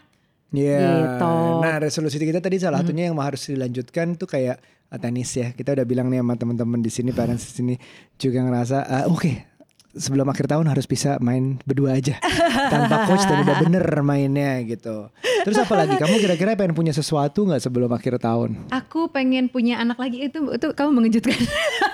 Iya. 0.54 0.78
Gitu. 0.78 1.34
Nah, 1.66 1.82
resolusi 1.82 2.22
kita 2.22 2.38
tadi 2.38 2.62
salah 2.62 2.86
satunya 2.86 3.10
yang 3.10 3.18
harus 3.18 3.50
dilanjutkan 3.50 4.14
tuh 4.14 4.30
kayak 4.30 4.62
tenis 4.98 5.30
ya. 5.34 5.52
Kita 5.54 5.74
udah 5.74 5.86
bilang 5.86 6.10
nih 6.10 6.22
sama 6.22 6.34
teman-teman 6.36 6.80
di 6.82 6.92
sini, 6.92 7.10
parents 7.14 7.50
di 7.50 7.54
sini 7.54 7.76
juga 8.18 8.44
ngerasa 8.46 8.78
ah, 8.86 9.06
oke. 9.10 9.54
sebelum 9.94 10.26
akhir 10.26 10.50
tahun 10.50 10.66
harus 10.74 10.90
bisa 10.90 11.22
main 11.22 11.62
berdua 11.70 11.94
aja 11.94 12.18
tanpa 12.74 13.06
coach 13.06 13.30
dan 13.30 13.46
udah 13.46 13.62
bener 13.62 13.86
mainnya 14.02 14.58
gitu. 14.66 15.14
Terus 15.46 15.62
apa 15.62 15.74
lagi? 15.78 16.02
Kamu 16.02 16.18
kira-kira 16.18 16.58
pengen 16.58 16.74
punya 16.74 16.90
sesuatu 16.90 17.46
nggak 17.46 17.62
sebelum 17.62 17.94
akhir 17.94 18.18
tahun? 18.18 18.74
aku 18.74 19.14
pengen 19.14 19.54
punya 19.54 19.78
anak 19.78 20.02
lagi 20.02 20.26
itu 20.26 20.50
itu 20.50 20.68
kamu 20.74 20.90
mengejutkan 20.98 21.38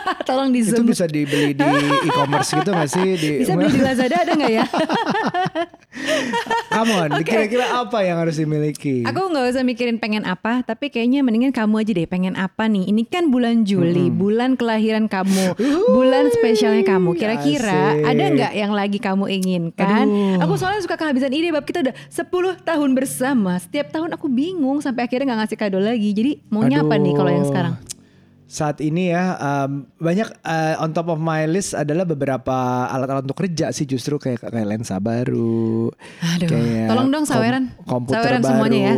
tolong 0.28 0.50
di 0.54 0.62
Itu 0.64 0.82
zoom 0.82 0.92
bisa 0.92 1.06
dibeli 1.06 1.54
di 1.56 1.66
e-commerce 2.08 2.52
gitu 2.56 2.72
gak 2.72 2.90
sih? 2.90 3.10
Di, 3.18 3.30
bisa 3.44 3.54
beli 3.56 3.72
di 3.76 3.82
Lazada 3.82 4.16
ada 4.24 4.32
nggak 4.36 4.52
ya 4.54 4.66
Come 6.70 6.92
on, 6.96 7.10
kira-kira 7.26 7.82
apa 7.82 8.06
yang 8.06 8.22
harus 8.22 8.38
dimiliki? 8.38 9.04
Aku 9.04 9.34
nggak 9.34 9.52
usah 9.52 9.66
mikirin 9.66 9.98
pengen 9.98 10.24
apa, 10.24 10.62
tapi 10.64 10.94
kayaknya 10.94 11.26
mendingan 11.26 11.52
kamu 11.52 11.82
aja 11.82 11.92
deh 11.92 12.08
pengen 12.08 12.38
apa 12.38 12.70
nih. 12.70 12.88
Ini 12.88 13.04
kan 13.10 13.34
bulan 13.34 13.66
Juli, 13.68 14.08
bulan 14.14 14.56
kelahiran 14.56 15.10
kamu, 15.10 15.58
bulan 15.92 16.30
spesialnya 16.32 16.86
kamu. 16.86 17.18
Kira-kira 17.18 18.00
ada 18.06 18.24
nggak 18.32 18.54
yang 18.54 18.72
lagi 18.72 19.02
kamu 19.02 19.28
inginkan? 19.42 20.08
Aduh. 20.08 20.46
Aku 20.46 20.54
soalnya 20.56 20.86
suka 20.86 20.96
kehabisan 20.96 21.34
ide, 21.34 21.50
bab 21.52 21.66
kita 21.66 21.84
udah 21.84 21.96
10 22.08 22.64
tahun 22.64 22.90
bersama. 22.96 23.58
Setiap 23.60 23.92
tahun 23.92 24.14
aku 24.16 24.30
bingung 24.30 24.80
sampai 24.80 25.10
akhirnya 25.10 25.34
nggak 25.34 25.40
ngasih 25.50 25.58
kado 25.58 25.82
lagi. 25.82 26.14
Jadi 26.14 26.32
maunya 26.54 26.86
apa 26.86 26.96
nih 26.96 27.14
kalau 27.18 27.32
yang 27.34 27.44
Aduh. 27.44 27.52
sekarang? 27.52 27.89
Saat 28.50 28.82
ini 28.82 29.14
ya 29.14 29.38
um, 29.38 29.86
banyak 30.02 30.26
uh, 30.42 30.82
on 30.82 30.90
top 30.90 31.06
of 31.08 31.22
my 31.22 31.46
list 31.46 31.78
adalah 31.78 32.02
beberapa 32.02 32.58
alat-alat 32.90 33.22
untuk 33.22 33.46
kerja 33.46 33.70
sih 33.70 33.86
justru 33.86 34.18
kayak 34.18 34.42
kayak 34.42 34.66
lensa 34.66 34.98
baru. 34.98 35.94
Aduh, 36.18 36.50
kayak 36.50 36.90
tolong 36.90 37.14
dong 37.14 37.26
saweran. 37.30 37.64
Kom 37.86 38.10
komputer 38.10 38.18
saweran 38.18 38.42
baru. 38.42 38.50
semuanya 38.50 38.80
ya. 38.82 38.94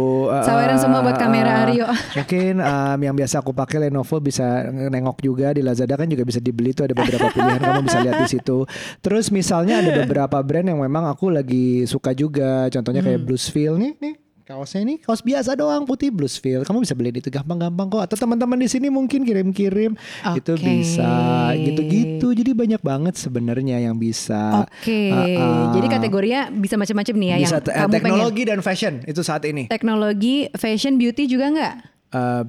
Saweran 0.48 0.78
semua 0.80 1.00
buat 1.04 1.18
kamera 1.20 1.68
Aryo. 1.68 1.84
Mungkin 2.24 2.54
um, 2.64 3.00
yang 3.04 3.16
biasa 3.20 3.44
aku 3.44 3.52
pakai 3.52 3.92
Lenovo 3.92 4.24
bisa 4.24 4.64
nengok 4.72 5.20
juga 5.20 5.52
di 5.52 5.60
Lazada 5.60 6.00
kan 6.00 6.08
juga 6.08 6.24
bisa 6.24 6.40
dibeli 6.40 6.72
tuh 6.72 6.88
ada 6.88 6.96
beberapa 6.96 7.28
pilihan 7.28 7.60
kamu 7.60 7.82
bisa 7.84 8.00
lihat 8.00 8.24
di 8.24 8.30
situ. 8.32 8.64
Terus 9.04 9.36
misalnya 9.36 9.84
ada 9.84 9.92
beberapa 10.00 10.40
brand 10.40 10.72
yang 10.72 10.80
memang 10.80 11.12
aku 11.12 11.28
lagi 11.28 11.84
suka 11.84 12.16
juga. 12.16 12.72
Contohnya 12.72 13.04
kayak 13.04 13.20
Hmm. 13.20 13.28
Bluesfeel 13.28 13.76
nih 13.76 13.94
nih 14.00 14.16
kaosnya 14.52 14.82
ini 14.84 14.96
kaos 14.98 15.24
biasa 15.24 15.56
doang 15.56 15.84
putih 15.84 16.12
Bluesfeel. 16.12 16.62
Kamu 16.62 16.84
bisa 16.84 16.92
beli 16.92 17.10
itu 17.10 17.28
gampang-gampang 17.28 17.88
kok. 17.88 18.02
Atau 18.04 18.20
teman-teman 18.20 18.60
di 18.60 18.68
sini 18.68 18.88
mungkin 18.88 19.24
kirim-kirim 19.24 19.96
itu 20.36 20.52
Oke. 20.52 20.62
bisa 20.62 21.12
gitu-gitu. 21.56 22.28
Jadi 22.32 22.52
banyak 22.52 22.82
banget 22.82 23.16
sebenarnya 23.16 23.80
yang 23.80 23.96
bisa. 23.96 24.68
Oke, 24.68 25.10
Ah, 25.10 25.26
ah. 25.26 25.66
jadi 25.72 25.88
kategorinya 25.90 26.42
bisa 26.52 26.76
macam-macam 26.76 27.16
nih 27.16 27.28
ya 27.28 27.38
bisa 27.40 27.56
yang 27.56 27.64
kamu 27.64 27.72
pengen. 27.72 27.94
teknologi 27.96 28.42
dan 28.44 28.60
fashion 28.60 28.94
itu 29.04 29.22
saat 29.22 29.44
ini. 29.44 29.66
Teknologi, 29.66 30.52
fashion, 30.54 30.96
beauty 30.96 31.26
juga 31.26 31.46
nggak? 31.50 31.74
Eh, 32.12 32.44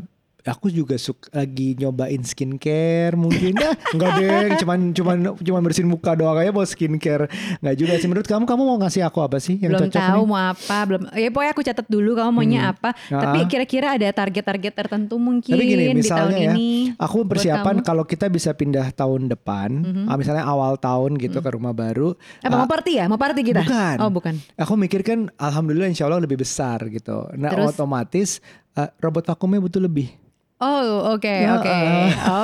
aku 0.46 0.70
juga 0.70 0.94
suka 0.98 1.30
lagi 1.34 1.74
nyobain 1.78 2.22
skincare 2.22 3.14
mungkin 3.14 3.54
ya 3.56 3.72
enggak 3.94 4.10
deh 4.18 4.46
cuman 4.62 4.78
cuman 4.94 5.16
cuman 5.38 5.60
bersihin 5.62 5.88
muka 5.90 6.14
doang 6.14 6.38
aja 6.38 6.50
mau 6.50 6.66
skincare 6.66 7.30
nggak 7.62 7.76
juga 7.78 7.94
sih 7.98 8.08
menurut 8.10 8.26
kamu 8.26 8.44
kamu 8.44 8.62
mau 8.62 8.78
ngasih 8.82 9.02
aku 9.06 9.22
apa 9.22 9.38
sih 9.38 9.58
yang 9.58 9.74
belum 9.74 9.88
cocok 9.88 10.02
tahu 10.02 10.22
nih? 10.22 10.28
mau 10.28 10.38
apa, 10.38 10.76
belum. 10.86 11.02
Ya 11.14 11.28
pokoknya 11.30 11.52
aku 11.54 11.62
catat 11.62 11.86
dulu 11.88 12.10
kamu 12.18 12.30
maunya 12.34 12.60
apa. 12.74 12.90
Ah. 13.08 13.20
Tapi 13.28 13.38
kira-kira 13.48 13.94
ada 13.96 14.08
target-target 14.10 14.72
tertentu 14.72 15.16
mungkin 15.16 15.54
Tapi 15.54 15.64
gini 15.64 15.82
di 15.82 15.86
tahun 15.86 15.98
misalnya 16.02 16.38
ya, 16.38 16.52
ini. 16.54 16.70
aku 16.96 17.18
persiapan 17.24 17.76
kalau 17.80 18.04
kita 18.04 18.26
bisa 18.28 18.50
pindah 18.52 18.92
tahun 18.92 19.30
depan, 19.30 19.70
ah, 20.08 20.16
misalnya 20.18 20.44
awal 20.44 20.76
tahun 20.76 21.16
gitu 21.18 21.38
ke 21.40 21.50
rumah 21.54 21.72
baru. 21.72 22.14
Apa 22.42 22.54
ah, 22.54 22.58
mau 22.64 22.68
party 22.68 22.92
ya? 22.98 23.04
Mau 23.08 23.18
party 23.20 23.40
kita? 23.42 23.62
Bukan. 23.64 23.96
Oh 24.02 24.10
bukan. 24.10 24.34
Aku 24.58 24.74
mikir 24.76 25.00
kan, 25.06 25.30
alhamdulillah 25.38 25.88
insya 25.88 26.08
Allah 26.08 26.22
lebih 26.22 26.40
besar 26.40 26.82
gitu. 26.90 27.28
Nah 27.36 27.50
Terus? 27.52 27.76
otomatis 27.76 28.28
eh, 28.76 28.88
robot 29.00 29.28
vakumnya 29.32 29.60
butuh 29.62 29.82
lebih. 29.82 30.22
Oh 30.62 31.10
oke 31.10 31.26
Ya, 31.26 31.58
oke 31.58 31.78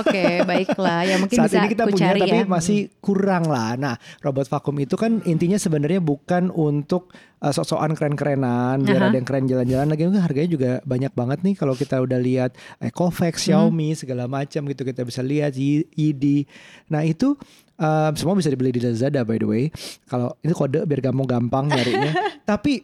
oke 0.02 0.24
baiklah 0.42 1.06
ya 1.06 1.16
mungkin 1.16 1.38
Saat 1.38 1.48
bisa 1.48 1.58
ini 1.60 1.68
kita 1.70 1.86
punya 1.86 2.02
cari 2.10 2.20
tapi 2.20 2.34
ya. 2.34 2.44
masih 2.44 2.78
kurang 2.98 3.46
lah. 3.46 3.78
Nah, 3.78 3.94
robot 4.18 4.50
vakum 4.50 4.74
itu 4.76 4.98
kan 4.98 5.22
intinya 5.22 5.54
sebenarnya 5.54 6.02
bukan 6.02 6.50
untuk 6.50 7.14
uh, 7.38 7.48
sok-sokan 7.48 7.94
keren-kerenan, 7.94 8.82
biar 8.82 8.98
Aha. 8.98 9.08
ada 9.08 9.16
yang 9.16 9.22
keren 9.22 9.46
jalan-jalan 9.46 9.86
lagi. 9.86 10.02
Mungkin 10.02 10.18
harganya 10.18 10.50
juga 10.50 10.70
banyak 10.82 11.12
banget 11.12 11.38
nih 11.40 11.54
kalau 11.54 11.72
kita 11.72 12.02
udah 12.02 12.18
lihat 12.18 12.50
Ecovax, 12.78 13.38
Hmm. 13.38 13.70
Xiaomi 13.70 13.94
segala 13.94 14.26
macam 14.26 14.66
gitu 14.66 14.82
kita 14.82 15.06
bisa 15.06 15.22
lihat 15.22 15.54
YD. 15.54 16.42
Nah, 16.90 17.06
itu 17.06 17.38
um, 17.76 18.12
semua 18.12 18.34
bisa 18.34 18.50
dibeli 18.50 18.74
di 18.74 18.82
Lazada 18.82 19.22
by 19.22 19.38
the 19.38 19.46
way. 19.46 19.64
Kalau 20.04 20.34
ini 20.42 20.50
kode 20.50 20.82
biar 20.82 21.00
kamu 21.00 21.22
gampang 21.22 21.70
nyarinya. 21.70 22.12
tapi 22.50 22.82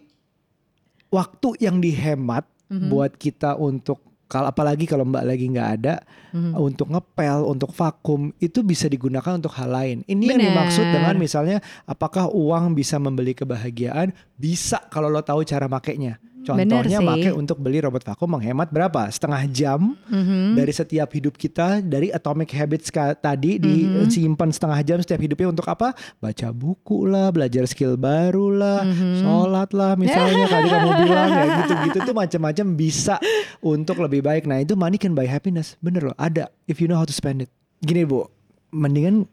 waktu 1.10 1.48
yang 1.58 1.78
dihemat 1.78 2.46
Mhm. 2.64 2.88
buat 2.88 3.12
kita 3.12 3.60
untuk 3.60 4.00
kalau 4.34 4.50
apalagi 4.50 4.82
kalau 4.84 5.06
Mbak 5.06 5.24
lagi 5.24 5.46
nggak 5.46 5.70
ada 5.78 6.02
Mhm. 6.34 6.58
untuk 6.58 6.90
ngepel, 6.90 7.46
untuk 7.46 7.70
vakum 7.70 8.34
itu 8.42 8.66
bisa 8.66 8.90
digunakan 8.90 9.38
untuk 9.38 9.54
hal 9.54 9.70
lain. 9.70 10.02
Ini 10.04 10.24
yang 10.26 10.42
Benar. 10.42 10.50
dimaksud 10.50 10.86
dengan 10.90 11.14
misalnya 11.14 11.62
apakah 11.86 12.26
uang 12.26 12.74
bisa 12.74 12.98
membeli 12.98 13.30
kebahagiaan? 13.32 14.10
Bisa 14.34 14.82
kalau 14.90 15.06
lo 15.06 15.22
tahu 15.22 15.46
cara 15.46 15.70
makainya. 15.70 16.18
Contohnya 16.44 16.98
pakai 17.00 17.32
untuk 17.32 17.56
beli 17.58 17.80
robot 17.80 18.04
vakum 18.04 18.28
menghemat 18.36 18.68
berapa? 18.68 19.08
Setengah 19.08 19.42
jam 19.48 19.96
Mhm. 20.06 20.54
dari 20.54 20.72
setiap 20.72 21.08
hidup 21.10 21.34
kita 21.34 21.80
dari 21.80 22.12
atomic 22.12 22.52
habits 22.52 22.92
tadi 23.18 23.56
Mhm. 23.56 24.06
disimpan 24.06 24.52
setengah 24.52 24.80
jam 24.84 24.98
setiap 25.00 25.20
hidupnya 25.20 25.48
untuk 25.48 25.64
apa? 25.66 25.96
Baca 26.20 26.48
buku 26.52 27.08
lah, 27.08 27.32
belajar 27.32 27.64
skill 27.64 27.96
baru 27.96 28.52
lah, 28.52 28.80
Mhm. 28.84 29.24
sholat 29.24 29.70
lah 29.72 29.92
misalnya 29.96 30.44
tadi 30.46 30.68
kamu 30.68 30.90
bilang 31.08 31.30
ya 31.32 31.44
gitu-gitu 31.64 31.98
tuh 32.04 32.14
macam-macam 32.14 32.66
bisa 32.76 33.16
untuk 33.58 33.98
lebih 33.98 34.20
baik. 34.20 34.44
Nah 34.44 34.60
itu 34.60 34.76
money 34.76 35.00
can 35.00 35.16
buy 35.16 35.24
happiness, 35.24 35.80
bener 35.80 36.12
loh 36.12 36.16
ada 36.20 36.52
if 36.68 36.78
you 36.78 36.86
know 36.86 37.00
how 37.00 37.08
to 37.08 37.14
spend 37.16 37.40
it. 37.40 37.50
Gini 37.80 38.04
bu, 38.04 38.28
mendingan 38.70 39.24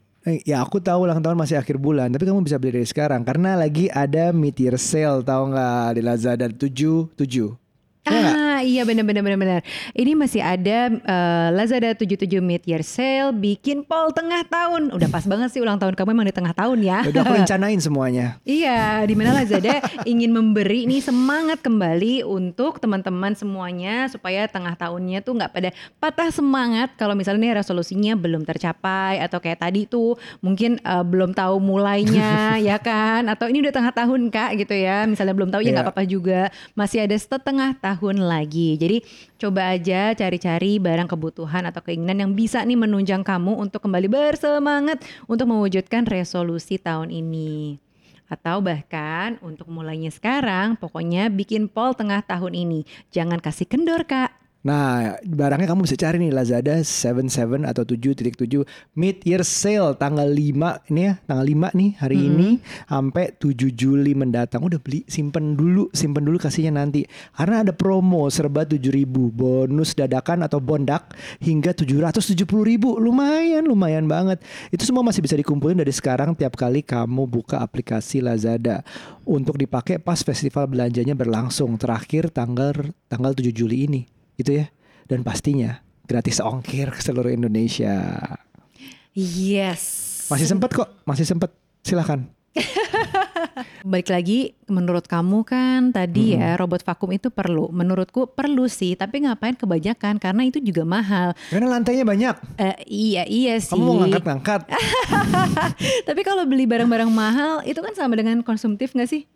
ya 0.46 0.62
aku 0.62 0.78
tahu 0.78 1.06
ulang 1.08 1.18
tahun 1.18 1.34
masih 1.34 1.58
akhir 1.58 1.82
bulan, 1.82 2.10
tapi 2.14 2.28
kamu 2.28 2.46
bisa 2.46 2.58
beli 2.60 2.78
dari 2.78 2.88
sekarang. 2.88 3.26
Karena 3.26 3.58
lagi 3.58 3.90
ada 3.90 4.30
mid 4.30 4.54
year 4.58 4.78
sale 4.78 5.22
tahu 5.26 5.50
nggak 5.50 5.98
di 5.98 6.02
Lazada? 6.02 6.46
7 6.46 7.10
7 7.18 7.22
Ya 8.02 8.18
nggak? 8.18 8.36
Ah 8.38 8.41
iya 8.62 8.82
benar 8.82 9.02
benar 9.02 9.20
benar 9.20 9.36
benar. 9.36 9.60
Ini 9.92 10.14
masih 10.14 10.38
ada 10.38 10.78
eh, 10.88 11.48
Lazada 11.50 11.92
77 11.92 12.24
mid 12.38 12.62
year 12.62 12.80
sale 12.80 13.30
bikin 13.30 13.82
poll 13.82 14.10
tengah 14.10 14.46
tahun. 14.46 14.88
Udah 14.88 15.08
pas 15.08 15.26
banget 15.26 15.50
sih 15.50 15.58
ulang 15.58 15.76
tahun 15.76 15.92
kamu 15.92 16.14
emang 16.14 16.28
di 16.28 16.34
tengah 16.34 16.54
tahun 16.54 16.78
ya. 16.80 17.02
Udah 17.02 17.20
aku 17.20 17.34
rencanain 17.42 17.76
semuanya. 17.76 18.38
Iya, 18.42 19.02
di 19.02 19.12
mana 19.12 19.34
Lazada 19.34 19.82
ingin 20.06 20.30
memberi 20.30 20.86
nih 20.86 21.02
semangat 21.02 21.58
kembali 21.58 22.22
untuk 22.22 22.78
teman-teman 22.78 23.34
semuanya 23.34 24.06
supaya 24.06 24.46
tengah 24.46 24.72
tahunnya 24.72 25.20
tuh 25.20 25.34
nggak 25.34 25.50
pada 25.50 25.70
patah 25.98 26.30
semangat 26.30 26.94
kalau 26.94 27.12
misalnya 27.12 27.42
nih 27.42 27.56
resolusinya 27.58 28.14
belum 28.14 28.46
tercapai 28.46 29.18
atau 29.18 29.42
kayak 29.42 29.58
tadi 29.58 29.84
tuh 29.84 30.14
mungkin 30.38 30.78
eh, 30.78 31.02
belum 31.02 31.34
tahu 31.34 31.58
mulainya 31.58 32.54
ya 32.68 32.78
kan 32.78 33.26
atau 33.26 33.50
ini 33.50 33.58
udah 33.60 33.74
tengah 33.74 33.90
tahun 33.90 34.30
Kak 34.30 34.54
gitu 34.56 34.72
ya. 34.72 35.04
Misalnya 35.04 35.34
belum 35.34 35.50
tahu 35.50 35.60
ya 35.60 35.70
nggak 35.70 35.80
Iya. 35.82 35.90
apa-apa 35.90 36.04
juga. 36.04 36.40
Masih 36.72 37.02
ada 37.02 37.16
setengah 37.16 37.74
tahun 37.74 38.22
lagi. 38.22 38.51
Jadi 38.52 39.00
coba 39.40 39.72
aja 39.72 40.12
cari-cari 40.12 40.76
barang 40.76 41.08
kebutuhan 41.08 41.64
atau 41.64 41.80
keinginan 41.80 42.20
yang 42.28 42.32
bisa 42.36 42.60
nih 42.60 42.76
menunjang 42.76 43.24
kamu 43.24 43.56
untuk 43.56 43.86
kembali 43.88 44.10
bersemangat 44.10 45.00
untuk 45.24 45.48
mewujudkan 45.48 46.04
resolusi 46.04 46.76
tahun 46.76 47.08
ini. 47.08 47.80
Atau 48.28 48.64
bahkan 48.64 49.36
untuk 49.44 49.68
mulainya 49.68 50.08
sekarang, 50.08 50.80
pokoknya 50.80 51.28
bikin 51.28 51.68
poll 51.68 51.92
tengah 51.92 52.24
tahun 52.24 52.56
ini. 52.56 52.84
Jangan 53.12 53.40
kasih 53.40 53.68
kendor, 53.68 54.08
Kak. 54.08 54.41
Nah, 54.62 55.18
barangnya 55.26 55.66
kamu 55.66 55.90
bisa 55.90 55.98
cari 55.98 56.22
nih 56.22 56.30
Lazada 56.30 56.78
77 56.78 57.66
atau 57.66 57.82
7.7 57.82 58.62
mid 58.94 59.18
year 59.26 59.42
sale 59.42 59.98
tanggal 59.98 60.30
5 60.30 60.86
ini 60.86 61.10
ya, 61.10 61.14
tanggal 61.26 61.46
5 61.50 61.74
nih 61.74 61.90
hari 61.98 62.18
ini 62.30 62.48
sampai 62.86 63.34
7 63.42 63.74
Juli 63.74 64.14
mendatang. 64.14 64.62
Udah 64.62 64.78
beli, 64.78 65.02
simpen 65.10 65.58
dulu, 65.58 65.90
simpen 65.90 66.22
dulu 66.22 66.38
kasihnya 66.38 66.78
nanti. 66.78 67.02
Karena 67.34 67.66
ada 67.66 67.74
promo 67.74 68.30
serba 68.30 68.62
7.000 68.62 69.10
bonus 69.34 69.98
dadakan 69.98 70.46
atau 70.46 70.62
bondak 70.62 71.10
hingga 71.42 71.74
770.000. 71.74 73.02
Lumayan, 73.02 73.66
lumayan 73.66 74.06
banget. 74.06 74.38
Itu 74.70 74.86
semua 74.86 75.02
masih 75.02 75.26
bisa 75.26 75.34
dikumpulin 75.34 75.82
dari 75.82 75.90
sekarang 75.90 76.38
tiap 76.38 76.54
kali 76.54 76.86
kamu 76.86 77.26
buka 77.26 77.58
aplikasi 77.58 78.22
Lazada 78.22 78.86
untuk 79.26 79.58
dipakai 79.58 79.98
pas 79.98 80.22
festival 80.22 80.70
belanjanya 80.70 81.18
berlangsung 81.18 81.74
terakhir 81.74 82.30
tanggal 82.30 82.94
tanggal 83.10 83.34
7 83.34 83.50
Juli 83.50 83.90
ini 83.90 84.21
gitu 84.36 84.62
ya. 84.62 84.66
Dan 85.08 85.26
pastinya 85.26 85.82
gratis 86.06 86.38
ongkir 86.40 86.92
ke 86.92 87.00
seluruh 87.00 87.32
Indonesia. 87.32 88.20
Yes. 89.12 89.82
Masih 90.32 90.48
sempat 90.48 90.72
kok, 90.72 90.88
masih 91.04 91.28
sempat. 91.28 91.52
Silahkan. 91.82 92.24
Balik 93.82 94.08
lagi, 94.14 94.54
menurut 94.70 95.04
kamu 95.10 95.42
kan 95.42 95.90
tadi 95.90 96.38
ya 96.38 96.54
robot 96.54 96.86
vakum 96.86 97.10
itu 97.10 97.28
perlu. 97.28 97.68
Menurutku 97.74 98.30
perlu 98.30 98.70
sih, 98.70 98.94
tapi 98.94 99.26
ngapain 99.26 99.58
kebanyakan? 99.58 100.22
Karena 100.22 100.46
itu 100.46 100.62
juga 100.62 100.86
mahal. 100.86 101.34
Karena 101.50 101.66
lantainya 101.66 102.06
banyak. 102.06 102.34
Eh, 102.56 102.76
iya 102.86 103.22
iya 103.26 103.58
sih. 103.58 103.74
Kamu 103.74 103.82
mau 103.82 103.96
ngangkat-ngangkat. 104.06 104.70
Tapi 106.08 106.20
kalau 106.22 106.46
beli 106.46 106.64
barang-barang 106.64 107.10
mahal 107.10 107.54
itu 107.66 107.82
kan 107.82 107.92
sama 107.98 108.14
dengan 108.14 108.40
konsumtif 108.46 108.94
nggak 108.94 109.10
sih? 109.10 109.26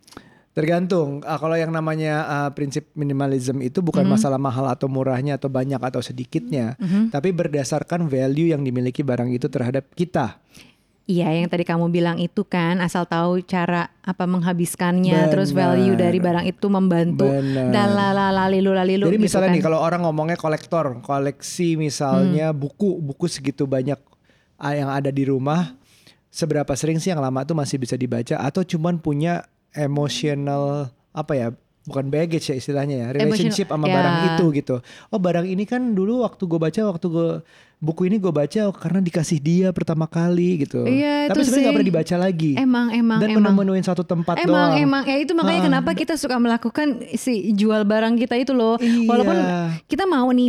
Tergantung. 0.57 1.21
Ah, 1.29 1.37
kalau 1.37 1.53
yang 1.53 1.69
namanya 1.69 2.25
ah, 2.25 2.49
prinsip 2.49 2.89
minimalism 2.97 3.61
itu 3.61 3.85
bukan 3.85 4.09
masalah 4.09 4.41
mahal 4.41 4.65
atau 4.73 4.89
murahnya 4.89 5.37
atau 5.37 5.53
banyak 5.53 5.77
atau 5.77 6.01
sedikitnya, 6.01 6.81
tapi 7.13 7.29
berdasarkan 7.29 8.09
value 8.09 8.57
yang 8.57 8.65
dimiliki 8.65 9.05
barang 9.05 9.29
itu 9.29 9.53
terhadap 9.53 9.85
kita. 9.93 10.41
Iya, 11.07 11.31
yang 11.39 11.47
tadi 11.47 11.63
kamu 11.63 11.93
bilang 11.95 12.19
itu 12.19 12.43
kan 12.43 12.83
asal 12.83 13.07
tahu 13.07 13.39
cara 13.47 13.95
apa 14.03 14.27
menghabiskannya, 14.27 15.31
terus 15.31 15.55
Benar. 15.55 15.79
value 15.79 15.95
dari 15.95 16.19
barang 16.19 16.47
itu 16.51 16.67
membantu 16.67 17.31
dan 17.71 17.95
lalilu 17.95 18.75
lalilu. 18.75 19.07
Jadi 19.07 19.21
gitu 19.21 19.27
misalnya 19.31 19.53
kan. 19.53 19.57
nih 19.61 19.65
kalau 19.69 19.79
orang 19.79 20.03
ngomongnya 20.03 20.35
kolektor, 20.35 20.99
koleksi 21.05 21.79
misalnya 21.79 22.51
Hmm. 22.51 22.59
buku, 22.59 22.99
buku 22.99 23.31
segitu 23.31 23.69
banyak 23.69 24.01
ah, 24.59 24.75
yang 24.75 24.91
ada 24.91 25.13
di 25.15 25.29
rumah, 25.29 25.79
seberapa 26.33 26.75
sering 26.75 26.99
sih 26.99 27.15
yang 27.15 27.23
lama 27.23 27.45
tuh 27.47 27.55
masih 27.55 27.79
bisa 27.79 27.95
dibaca 27.95 28.43
atau 28.43 28.67
cuman 28.67 28.99
punya 28.99 29.47
emotional 29.79 30.91
apa 31.13 31.33
ya? 31.37 31.49
Bukan 31.87 32.11
baggage 32.11 32.51
ya 32.51 32.59
istilahnya 32.59 32.97
ya, 32.99 33.09
relationship 33.15 33.71
sama 33.71 33.87
ya. 33.87 33.95
barang 33.95 34.17
itu 34.35 34.45
gitu. 34.59 34.77
Oh 35.15 35.23
barang 35.23 35.47
ini 35.47 35.63
kan 35.63 35.95
dulu 35.95 36.27
waktu 36.27 36.43
gue 36.51 36.59
baca, 36.59 36.81
waktu 36.91 37.07
gue 37.07 37.31
buku 37.77 38.09
ini 38.09 38.17
gue 38.17 38.33
baca 38.33 38.73
karena 38.73 38.99
dikasih 38.99 39.37
dia 39.37 39.69
pertama 39.69 40.05
kali 40.05 40.65
gitu. 40.65 40.83
Iya, 40.83 41.29
Tapi 41.29 41.45
sebenarnya 41.45 41.61
nggak 41.63 41.77
pernah 41.77 41.91
dibaca 41.93 42.17
lagi. 42.17 42.51
Emang 42.57 42.87
emang 42.89 43.19
Dan 43.21 43.29
emang. 43.31 43.53
menu-menuin 43.53 43.85
satu 43.85 44.01
tempat 44.01 44.41
Emang 44.41 44.73
doang. 44.73 44.81
emang 44.81 45.03
ya 45.05 45.17
itu 45.21 45.33
makanya 45.33 45.61
Ah, 45.61 45.67
kenapa 45.69 45.91
kita 45.93 46.17
suka 46.17 46.37
melakukan 46.37 46.87
si 47.15 47.53
jual 47.53 47.85
barang 47.85 48.17
kita 48.17 48.35
itu 48.35 48.57
loh. 48.57 48.81
Iya. 48.81 49.05
Walaupun 49.05 49.37
kita 49.85 50.05
mau 50.05 50.25
nih 50.29 50.49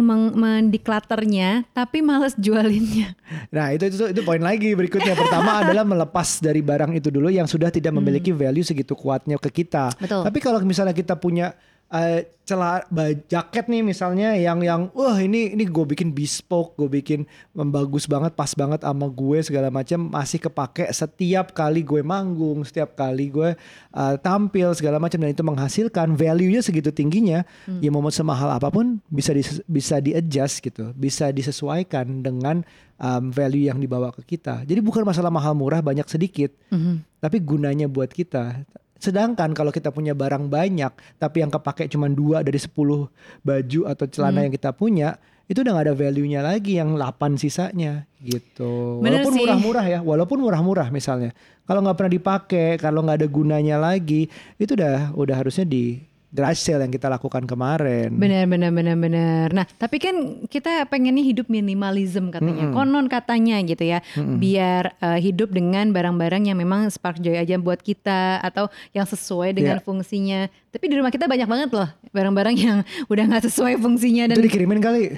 mendiklaternya 0.72 1.68
tapi 1.72 2.00
males 2.00 2.34
jualinnya. 2.36 3.16
Nah 3.50 3.72
itu 3.72 3.88
itu 3.88 4.06
itu 4.08 4.22
poin 4.24 4.40
lagi 4.40 4.72
berikutnya. 4.72 5.14
Pertama 5.14 5.52
adalah 5.62 5.84
melepas 5.84 6.40
dari 6.40 6.60
barang 6.60 6.92
itu 6.94 7.12
dulu 7.12 7.28
yang 7.28 7.46
sudah 7.46 7.68
tidak 7.68 7.92
memiliki 7.92 8.32
value 8.32 8.64
segitu 8.64 8.94
kuatnya 8.94 9.36
ke 9.36 9.52
kita. 9.54 9.92
Hmm. 9.92 10.00
Betul. 10.00 10.22
Tapi 10.24 10.40
kalau 10.40 10.60
misalnya 10.64 10.96
kita 10.96 11.16
punya 11.16 11.52
eh, 11.88 12.28
celah 12.48 12.80
jaket 13.28 13.68
nih 13.68 13.84
misalnya 13.84 14.32
yang 14.40 14.64
yang 14.64 14.82
wah 14.96 15.20
ini 15.20 15.52
ini 15.52 15.68
gue 15.68 15.84
bikin 15.84 16.16
bespoke, 16.16 16.80
gue 16.80 16.88
bikin 16.88 17.28
bagus 17.52 18.08
banget, 18.08 18.32
pas 18.40 18.48
banget 18.56 18.88
sama 18.88 19.12
gue 19.12 19.44
segala 19.44 19.68
macam 19.68 20.08
masih 20.08 20.40
kepake 20.40 20.88
setiap 20.96 21.52
kali 21.52 21.84
gue 21.84 22.00
manggung, 22.00 22.64
setiap 22.64 22.96
kali 22.96 23.28
gue 23.28 23.52
eh, 23.92 24.16
tampil 24.24 24.72
segala 24.80 24.96
macam 24.96 25.20
dan 25.20 25.36
itu 25.36 25.44
menghasilkan 25.44 26.16
value-nya 26.16 26.64
segitu 26.64 26.92
tingginya, 26.92 27.44
Hmm. 27.68 27.84
ya 27.84 27.92
mau 27.92 28.08
semahal 28.08 28.48
apa 28.48 28.72
pun 28.72 29.04
bisa 29.12 29.36
di, 29.36 29.44
bisa 29.68 30.00
di 30.00 30.16
adjust 30.16 30.64
gitu, 30.64 30.96
bisa 30.96 31.32
disesuaikan 31.36 32.24
dengan 32.24 32.64
um, 32.96 33.30
value 33.30 33.68
yang 33.68 33.78
dibawa 33.78 34.16
ke 34.16 34.38
kita. 34.38 34.64
Jadi 34.64 34.80
bukan 34.80 35.04
masalah 35.04 35.30
mahal 35.30 35.52
murah 35.52 35.84
banyak 35.84 36.08
sedikit, 36.08 36.52
Mhm. 36.72 37.04
tapi 37.20 37.44
gunanya 37.44 37.92
buat 37.92 38.08
kita. 38.08 38.64
Sedangkan 38.98 39.54
kalau 39.54 39.70
kita 39.70 39.94
punya 39.94 40.18
barang 40.18 40.50
banyak, 40.50 40.92
tapi 41.18 41.42
yang 41.46 41.52
kepake 41.54 41.88
cuma 41.88 42.10
dua 42.10 42.42
dari 42.42 42.58
10 42.58 43.10
baju 43.42 43.80
atau 43.88 44.06
celana 44.10 44.42
Hmm. 44.42 44.46
yang 44.50 44.54
kita 44.54 44.72
punya, 44.74 45.10
itu 45.48 45.64
udah 45.64 45.80
gak 45.80 45.86
ada 45.88 45.96
value-nya 45.96 46.42
lagi 46.44 46.76
yang 46.76 47.00
8 47.00 47.40
sisanya 47.40 48.04
gitu. 48.20 49.00
Bener 49.00 49.24
walaupun 49.24 49.34
murah-murah 49.40 49.86
ya, 49.88 50.00
walaupun 50.04 50.38
murah-murah 50.44 50.88
misalnya. 50.92 51.32
Kalau 51.68 51.84
nggak 51.84 51.98
pernah 52.00 52.14
dipakai, 52.16 52.70
kalau 52.80 53.04
nggak 53.04 53.24
ada 53.24 53.28
gunanya 53.28 53.76
lagi, 53.80 54.32
itu 54.56 54.72
udah 54.76 55.12
udah 55.16 55.36
harusnya 55.36 55.68
di 55.68 56.00
garage 56.38 56.62
sale 56.62 56.80
yang 56.80 56.94
kita 56.94 57.10
lakukan 57.10 57.44
kemarin. 57.44 58.14
Benar 58.14 58.46
benar 58.46 58.70
benar 58.70 58.94
benar. 58.94 59.48
Nah, 59.52 59.66
tapi 59.74 59.98
kan 59.98 60.14
kita 60.46 60.86
pengennya 60.86 61.26
hidup 61.26 61.50
minimalism 61.50 62.30
katanya. 62.30 62.70
Konon 62.70 63.10
katanya 63.10 63.58
gitu 63.60 63.82
ya. 63.82 64.06
Biar 64.16 64.94
eh, 64.96 65.20
hidup 65.20 65.50
dengan 65.50 65.90
barang-barang 65.90 66.46
yang 66.46 66.56
memang 66.56 66.86
spark 66.88 67.18
joy 67.18 67.34
aja 67.36 67.58
buat 67.58 67.82
kita 67.82 68.38
atau 68.40 68.66
yang 68.92 69.04
sesuai 69.04 69.52
dengan 69.52 69.66
Iya. 69.74 69.84
fungsinya. 69.84 70.40
Tapi 70.68 70.86
di 70.86 70.96
rumah 70.96 71.10
kita 71.10 71.26
banyak 71.26 71.44
banget 71.44 71.70
loh 71.72 71.90
barang-barang 72.12 72.54
yang 72.56 72.78
udah 73.12 73.24
nggak 73.26 73.44
sesuai 73.44 73.76
fungsinya 73.78 74.30
dan 74.30 74.38
Itu 74.38 74.46
dikirimin 74.46 74.78
kali. 74.78 75.18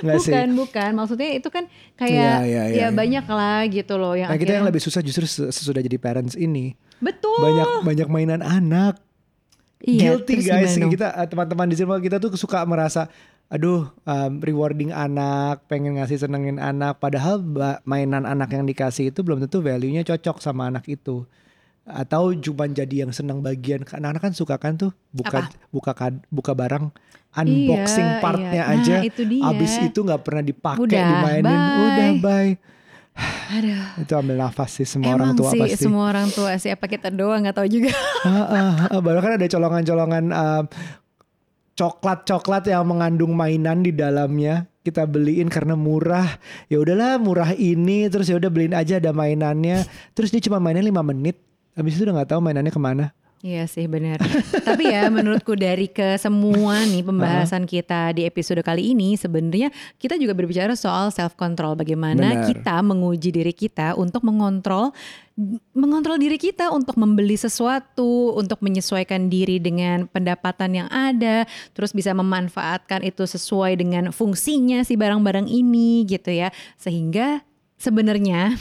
Nggak 0.00 0.18
sih. 0.18 0.30
bukan 0.30 0.48
bukan 0.54 0.90
maksudnya 0.92 1.30
itu 1.32 1.48
kan 1.48 1.64
kayak 1.94 2.12
Iya, 2.42 2.44
iya, 2.44 2.62
ya 2.66 2.76
iya, 2.76 2.88
banyak 2.90 3.24
lah 3.24 3.64
gitu 3.66 3.94
loh 3.96 4.12
yang 4.12 4.28
Nah 4.28 4.36
kita 4.36 4.52
yang 4.52 4.66
lebih 4.66 4.80
susah 4.80 5.00
justru 5.00 5.24
ses- 5.24 5.48
sesudah 5.50 5.80
jadi 5.80 5.96
parents 5.96 6.34
ini. 6.34 6.76
betul 7.00 7.32
Banyak 7.40 7.68
banyak 7.82 8.08
mainan 8.08 8.42
anak. 8.42 9.00
Iya, 9.80 10.14
Guilty 10.14 10.34
guys. 10.40 10.72
gimana? 10.72 10.92
Kita 10.92 11.06
eh, 11.14 11.26
teman-teman 11.26 11.66
di 11.66 11.74
sini 11.74 11.88
kita 11.98 12.16
tuh 12.16 12.32
suka 12.34 12.60
merasa 12.64 13.08
aduh 13.46 13.90
um, 14.00 14.32
rewarding 14.38 14.90
anak, 14.90 15.66
pengen 15.66 15.98
ngasih 15.98 16.20
senengin 16.20 16.56
anak 16.56 17.02
padahal 17.02 17.42
mainan 17.82 18.22
anak 18.22 18.52
yang 18.52 18.62
dikasih 18.62 19.10
itu 19.10 19.20
belum 19.20 19.42
tentu 19.42 19.58
value-nya 19.58 20.04
cocok 20.04 20.38
sama 20.38 20.68
anak 20.68 20.86
itu. 20.86 21.26
Atau 21.82 22.30
cuma 22.38 22.64
jadi 22.64 23.02
yang 23.02 23.10
senang 23.10 23.40
bagian 23.40 23.82
anak-anak 23.82 24.22
kan 24.22 24.32
suka 24.32 24.54
kan 24.54 24.76
tuh 24.76 24.94
buka 25.10 25.50
buka 25.68 25.90
kad- 25.90 26.22
buka 26.28 26.52
barang 26.52 26.92
unboxing 27.32 28.06
Iya, 28.06 28.20
partnya 28.20 28.52
iya. 28.52 28.64
Nah, 28.68 28.74
aja 28.76 28.96
itu 29.02 29.22
dia. 29.24 29.42
abis 29.44 29.72
itu 29.80 29.98
nggak 29.98 30.22
pernah 30.22 30.42
dipakai 30.42 30.82
Udah, 30.82 30.98
dimainin 31.00 31.46
bye. 31.46 31.82
udah 31.86 32.08
bye 32.20 32.52
aduh 33.50 33.84
itu 33.98 34.12
ambil 34.14 34.36
nafas 34.38 34.70
sih 34.78 34.86
semua 34.86 35.18
orang 35.18 35.34
Emang 35.34 35.38
tua 35.42 35.50
sih 35.50 35.60
pasti 35.60 35.82
semua 35.82 36.04
orang 36.06 36.28
tua 36.30 36.52
sih 36.56 36.70
apa 36.70 36.86
kita 36.86 37.10
doang 37.10 37.42
nggak 37.42 37.56
tahu 37.58 37.68
juga 37.68 37.90
ah, 38.28 38.86
ah. 38.88 39.00
Baru 39.02 39.18
kan 39.18 39.34
ada 39.36 39.46
colongan-colongan 39.50 40.24
um, 40.30 40.64
coklat-coklat 41.80 42.68
yang 42.68 42.84
mengandung 42.84 43.32
mainan 43.32 43.80
di 43.80 43.96
dalamnya. 43.96 44.68
Kita 44.84 45.08
beliin 45.08 45.48
karena 45.48 45.72
murah. 45.76 46.28
Ya 46.68 46.76
udahlah 46.76 47.16
murah 47.16 47.56
ini 47.56 48.08
terus 48.12 48.28
ya 48.28 48.36
udah 48.36 48.52
beliin 48.52 48.76
aja 48.76 49.00
ada 49.00 49.16
mainannya. 49.16 49.88
Terus 50.12 50.28
dia 50.28 50.44
cuma 50.44 50.60
mainnya 50.60 50.84
5 50.84 51.00
menit. 51.00 51.40
Habis 51.72 51.96
itu 51.96 52.04
udah 52.04 52.20
nggak 52.20 52.30
tahu 52.36 52.40
mainannya 52.44 52.72
ke 52.72 52.80
mana. 52.80 53.16
Iya 53.40 53.64
sih 53.64 53.88
benar. 53.88 54.20
Tapi 54.68 54.92
ya 54.92 55.08
menurutku 55.08 55.56
dari 55.56 55.88
ke 55.88 56.20
semua 56.20 56.84
nih 56.84 57.00
pembahasan 57.00 57.64
kita 57.64 58.12
di 58.12 58.28
episode 58.28 58.60
kali 58.60 58.92
ini 58.92 59.16
sebenarnya 59.16 59.72
kita 59.96 60.20
juga 60.20 60.36
berbicara 60.36 60.76
soal 60.76 61.08
self 61.08 61.40
control 61.40 61.72
bagaimana 61.72 62.20
Benar. 62.20 62.52
kita 62.52 62.76
menguji 62.84 63.32
diri 63.32 63.56
kita 63.56 63.96
untuk 63.96 64.28
mengontrol 64.28 64.92
mengontrol 65.72 66.20
diri 66.20 66.36
kita 66.36 66.68
untuk 66.68 67.00
membeli 67.00 67.32
sesuatu, 67.32 68.36
untuk 68.36 68.60
menyesuaikan 68.60 69.32
diri 69.32 69.56
dengan 69.56 70.04
pendapatan 70.04 70.84
yang 70.84 70.88
ada, 70.92 71.48
terus 71.72 71.96
bisa 71.96 72.12
memanfaatkan 72.12 73.00
itu 73.08 73.24
sesuai 73.24 73.72
dengan 73.80 74.12
fungsinya 74.12 74.84
si 74.84 75.00
barang-barang 75.00 75.48
ini 75.48 76.04
gitu 76.04 76.28
ya. 76.28 76.52
Sehingga 76.76 77.40
sebenarnya 77.80 78.60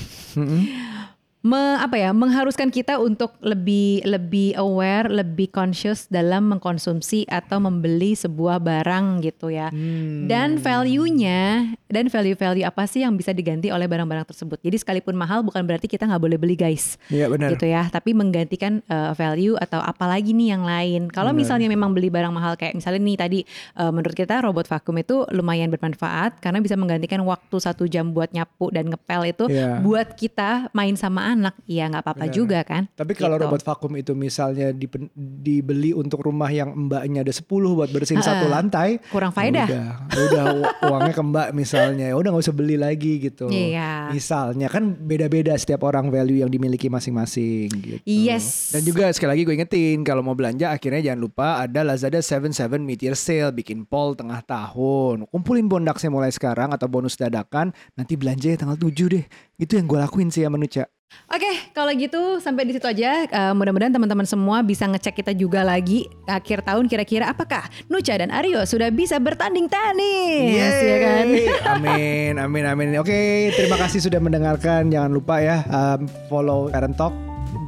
me- 1.40 1.80
apa 1.80 1.96
ya 1.96 2.12
mengharuskan 2.12 2.68
kita 2.68 3.00
untuk 3.00 3.32
lebih 3.40 4.04
lebih 4.04 4.60
aware, 4.60 5.08
lebih 5.08 5.48
conscious 5.48 6.06
dalam 6.08 6.52
mengkonsumsi 6.52 7.24
atau 7.26 7.64
membeli 7.64 8.12
sebuah 8.12 8.60
barang 8.60 9.24
gitu 9.24 9.48
ya. 9.48 9.72
Hmm. 9.72 10.28
Dan 10.28 10.60
value-nya 10.60 11.74
dan 11.88 12.12
value-value 12.12 12.68
apa 12.68 12.84
sih 12.86 13.02
yang 13.02 13.16
bisa 13.16 13.32
diganti 13.32 13.72
oleh 13.72 13.88
barang-barang 13.88 14.28
tersebut. 14.28 14.60
Jadi 14.60 14.78
sekalipun 14.78 15.16
mahal 15.16 15.40
bukan 15.42 15.64
berarti 15.64 15.88
kita 15.88 16.04
nggak 16.06 16.20
boleh 16.20 16.36
beli 16.36 16.60
guys. 16.60 17.00
Iya 17.08 17.32
benar. 17.32 17.56
Gitu 17.56 17.66
ya, 17.66 17.88
tapi 17.88 18.12
menggantikan 18.12 18.84
uh, 18.88 19.16
value 19.16 19.56
atau 19.56 19.80
apalagi 19.80 20.36
nih 20.36 20.54
yang 20.54 20.68
lain. 20.68 21.08
Kalau 21.08 21.32
misalnya 21.32 21.72
memang 21.72 21.96
beli 21.96 22.12
barang 22.12 22.36
mahal 22.36 22.60
kayak 22.60 22.76
misalnya 22.76 23.00
nih 23.00 23.18
tadi 23.18 23.40
uh, 23.80 23.90
menurut 23.90 24.14
kita 24.14 24.44
robot 24.44 24.68
vakum 24.68 25.00
itu 25.00 25.24
lumayan 25.32 25.72
bermanfaat 25.72 26.44
karena 26.44 26.60
bisa 26.60 26.76
menggantikan 26.76 27.24
waktu 27.24 27.58
satu 27.58 27.88
jam 27.88 28.12
buat 28.12 28.30
nyapu 28.36 28.70
dan 28.76 28.92
ngepel 28.92 29.24
itu 29.26 29.46
Iya. 29.50 29.82
buat 29.82 30.14
kita 30.14 30.70
main 30.78 30.94
sama 30.94 31.29
anak, 31.30 31.54
ya 31.64 31.86
nggak 31.86 32.02
apa-apa 32.02 32.26
Benar. 32.26 32.34
juga 32.34 32.60
kan. 32.64 32.90
Tapi 32.92 33.14
kalau 33.14 33.38
Gitu. 33.38 33.44
robot 33.46 33.62
vakum 33.62 33.92
itu 33.94 34.12
misalnya 34.12 34.72
dipen- 34.72 35.12
dibeli 35.14 35.92
untuk 35.92 36.20
rumah 36.20 36.48
yang 36.48 36.74
mbaknya 36.74 37.22
ada 37.22 37.30
10 37.30 37.46
buat 37.74 37.90
bersihin 37.90 38.20
satu 38.20 38.48
lantai, 38.48 38.98
kurang 39.08 39.30
faedah. 39.30 39.66
Ya 39.66 39.86
Udah, 40.10 40.20
udah 40.20 40.44
u- 40.52 40.68
uangnya 40.90 41.14
ke 41.14 41.24
mbak 41.24 41.48
misalnya, 41.54 42.06
ya 42.08 42.16
udah 42.16 42.30
nggak 42.30 42.44
usah 42.44 42.56
beli 42.56 42.76
lagi 42.76 43.22
gitu. 43.22 43.48
Iya. 43.48 44.10
Misalnya 44.10 44.68
kan 44.68 44.84
beda-beda 44.96 45.54
setiap 45.54 45.84
orang 45.84 46.10
value 46.10 46.40
yang 46.40 46.50
dimiliki 46.50 46.88
masing-masing 46.88 47.70
gitu. 47.70 47.98
Yes. 48.04 48.72
Dan 48.72 48.82
juga 48.84 49.08
sekali 49.10 49.30
lagi 49.32 49.44
gue 49.44 49.56
ingetin 49.56 50.02
kalau 50.02 50.20
mau 50.20 50.34
belanja 50.34 50.70
akhirnya 50.70 51.04
jangan 51.04 51.22
lupa 51.22 51.48
ada 51.60 51.84
Lazada 51.84 52.18
77 52.18 52.50
Mid-Year 52.80 53.14
Sale 53.14 53.52
bikin 53.52 53.84
poll 53.84 54.14
tengah 54.14 54.42
tahun. 54.42 55.28
Kumpulin 55.28 55.66
bondaksnya 55.66 56.10
mulai 56.10 56.30
sekarang 56.30 56.72
atau 56.72 56.88
bonus 56.88 57.14
dadakan, 57.14 57.70
nanti 57.94 58.16
belanja 58.16 58.48
ya 58.48 58.58
tanggal 58.58 58.76
7 58.76 59.06
deh. 59.08 59.26
Itu 59.56 59.76
yang 59.76 59.86
gue 59.86 60.00
lakuin 60.00 60.30
sih 60.30 60.42
ya 60.42 60.50
Menuca. 60.50 60.88
Oke, 61.30 61.46
kalau 61.78 61.94
gitu 61.94 62.42
sampai 62.42 62.66
di 62.66 62.74
situ 62.74 62.90
aja. 62.90 63.26
Eh, 63.30 63.54
mudah-mudahan 63.54 63.94
teman-teman 63.94 64.26
semua 64.26 64.66
bisa 64.66 64.90
ngecek 64.90 65.22
kita 65.22 65.32
juga 65.38 65.62
lagi 65.62 66.10
akhir 66.26 66.66
tahun 66.66 66.90
kira-kira 66.90 67.30
apakah 67.30 67.70
Nucha 67.86 68.18
dan 68.18 68.34
Aryo 68.34 68.66
sudah 68.66 68.90
bisa 68.90 69.22
bertanding 69.22 69.70
tenis, 69.70 70.74
ya 70.82 70.98
kan? 71.06 71.26
Amin, 71.78 72.34
amin, 72.42 72.66
amin. 72.66 72.88
Oke, 72.98 73.54
terima 73.54 73.78
kasih 73.78 74.02
sudah 74.02 74.18
mendengarkan. 74.18 74.90
Jangan 74.90 75.12
lupa 75.14 75.38
ya 75.38 75.62
um, 75.70 76.10
follow 76.34 76.66
Parent 76.74 76.98
Talk 76.98 77.14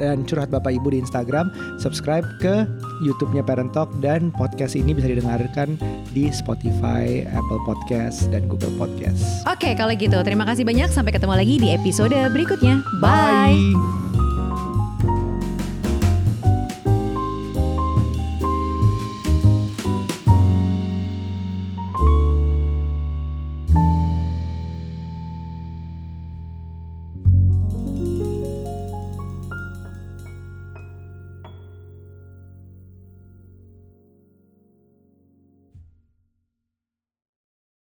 dan 0.02 0.26
curhat 0.26 0.50
Bapak 0.50 0.74
Ibu 0.74 0.94
di 0.94 1.00
Instagram. 1.06 1.54
Subscribe 1.78 2.26
ke 2.42 2.66
YouTube-nya 3.02 3.42
Parent 3.42 3.74
Talk 3.74 3.90
dan 4.00 4.30
podcast 4.32 4.78
ini 4.78 4.96
bisa 4.96 5.10
didengarkan 5.10 5.76
di 6.14 6.30
Spotify, 6.30 7.26
Apple 7.28 7.62
Podcast 7.66 8.30
dan 8.30 8.46
Google 8.46 8.72
Podcast. 8.78 9.44
Oke, 9.50 9.74
kalau 9.74 9.92
gitu 9.98 10.22
terima 10.22 10.46
kasih 10.46 10.64
banyak. 10.64 10.94
Sampai 10.94 11.12
ketemu 11.12 11.34
lagi 11.36 11.56
di 11.58 11.70
episode 11.74 12.16
berikutnya. 12.32 12.86
Bye. 13.02 13.58
Bye. 13.74 14.11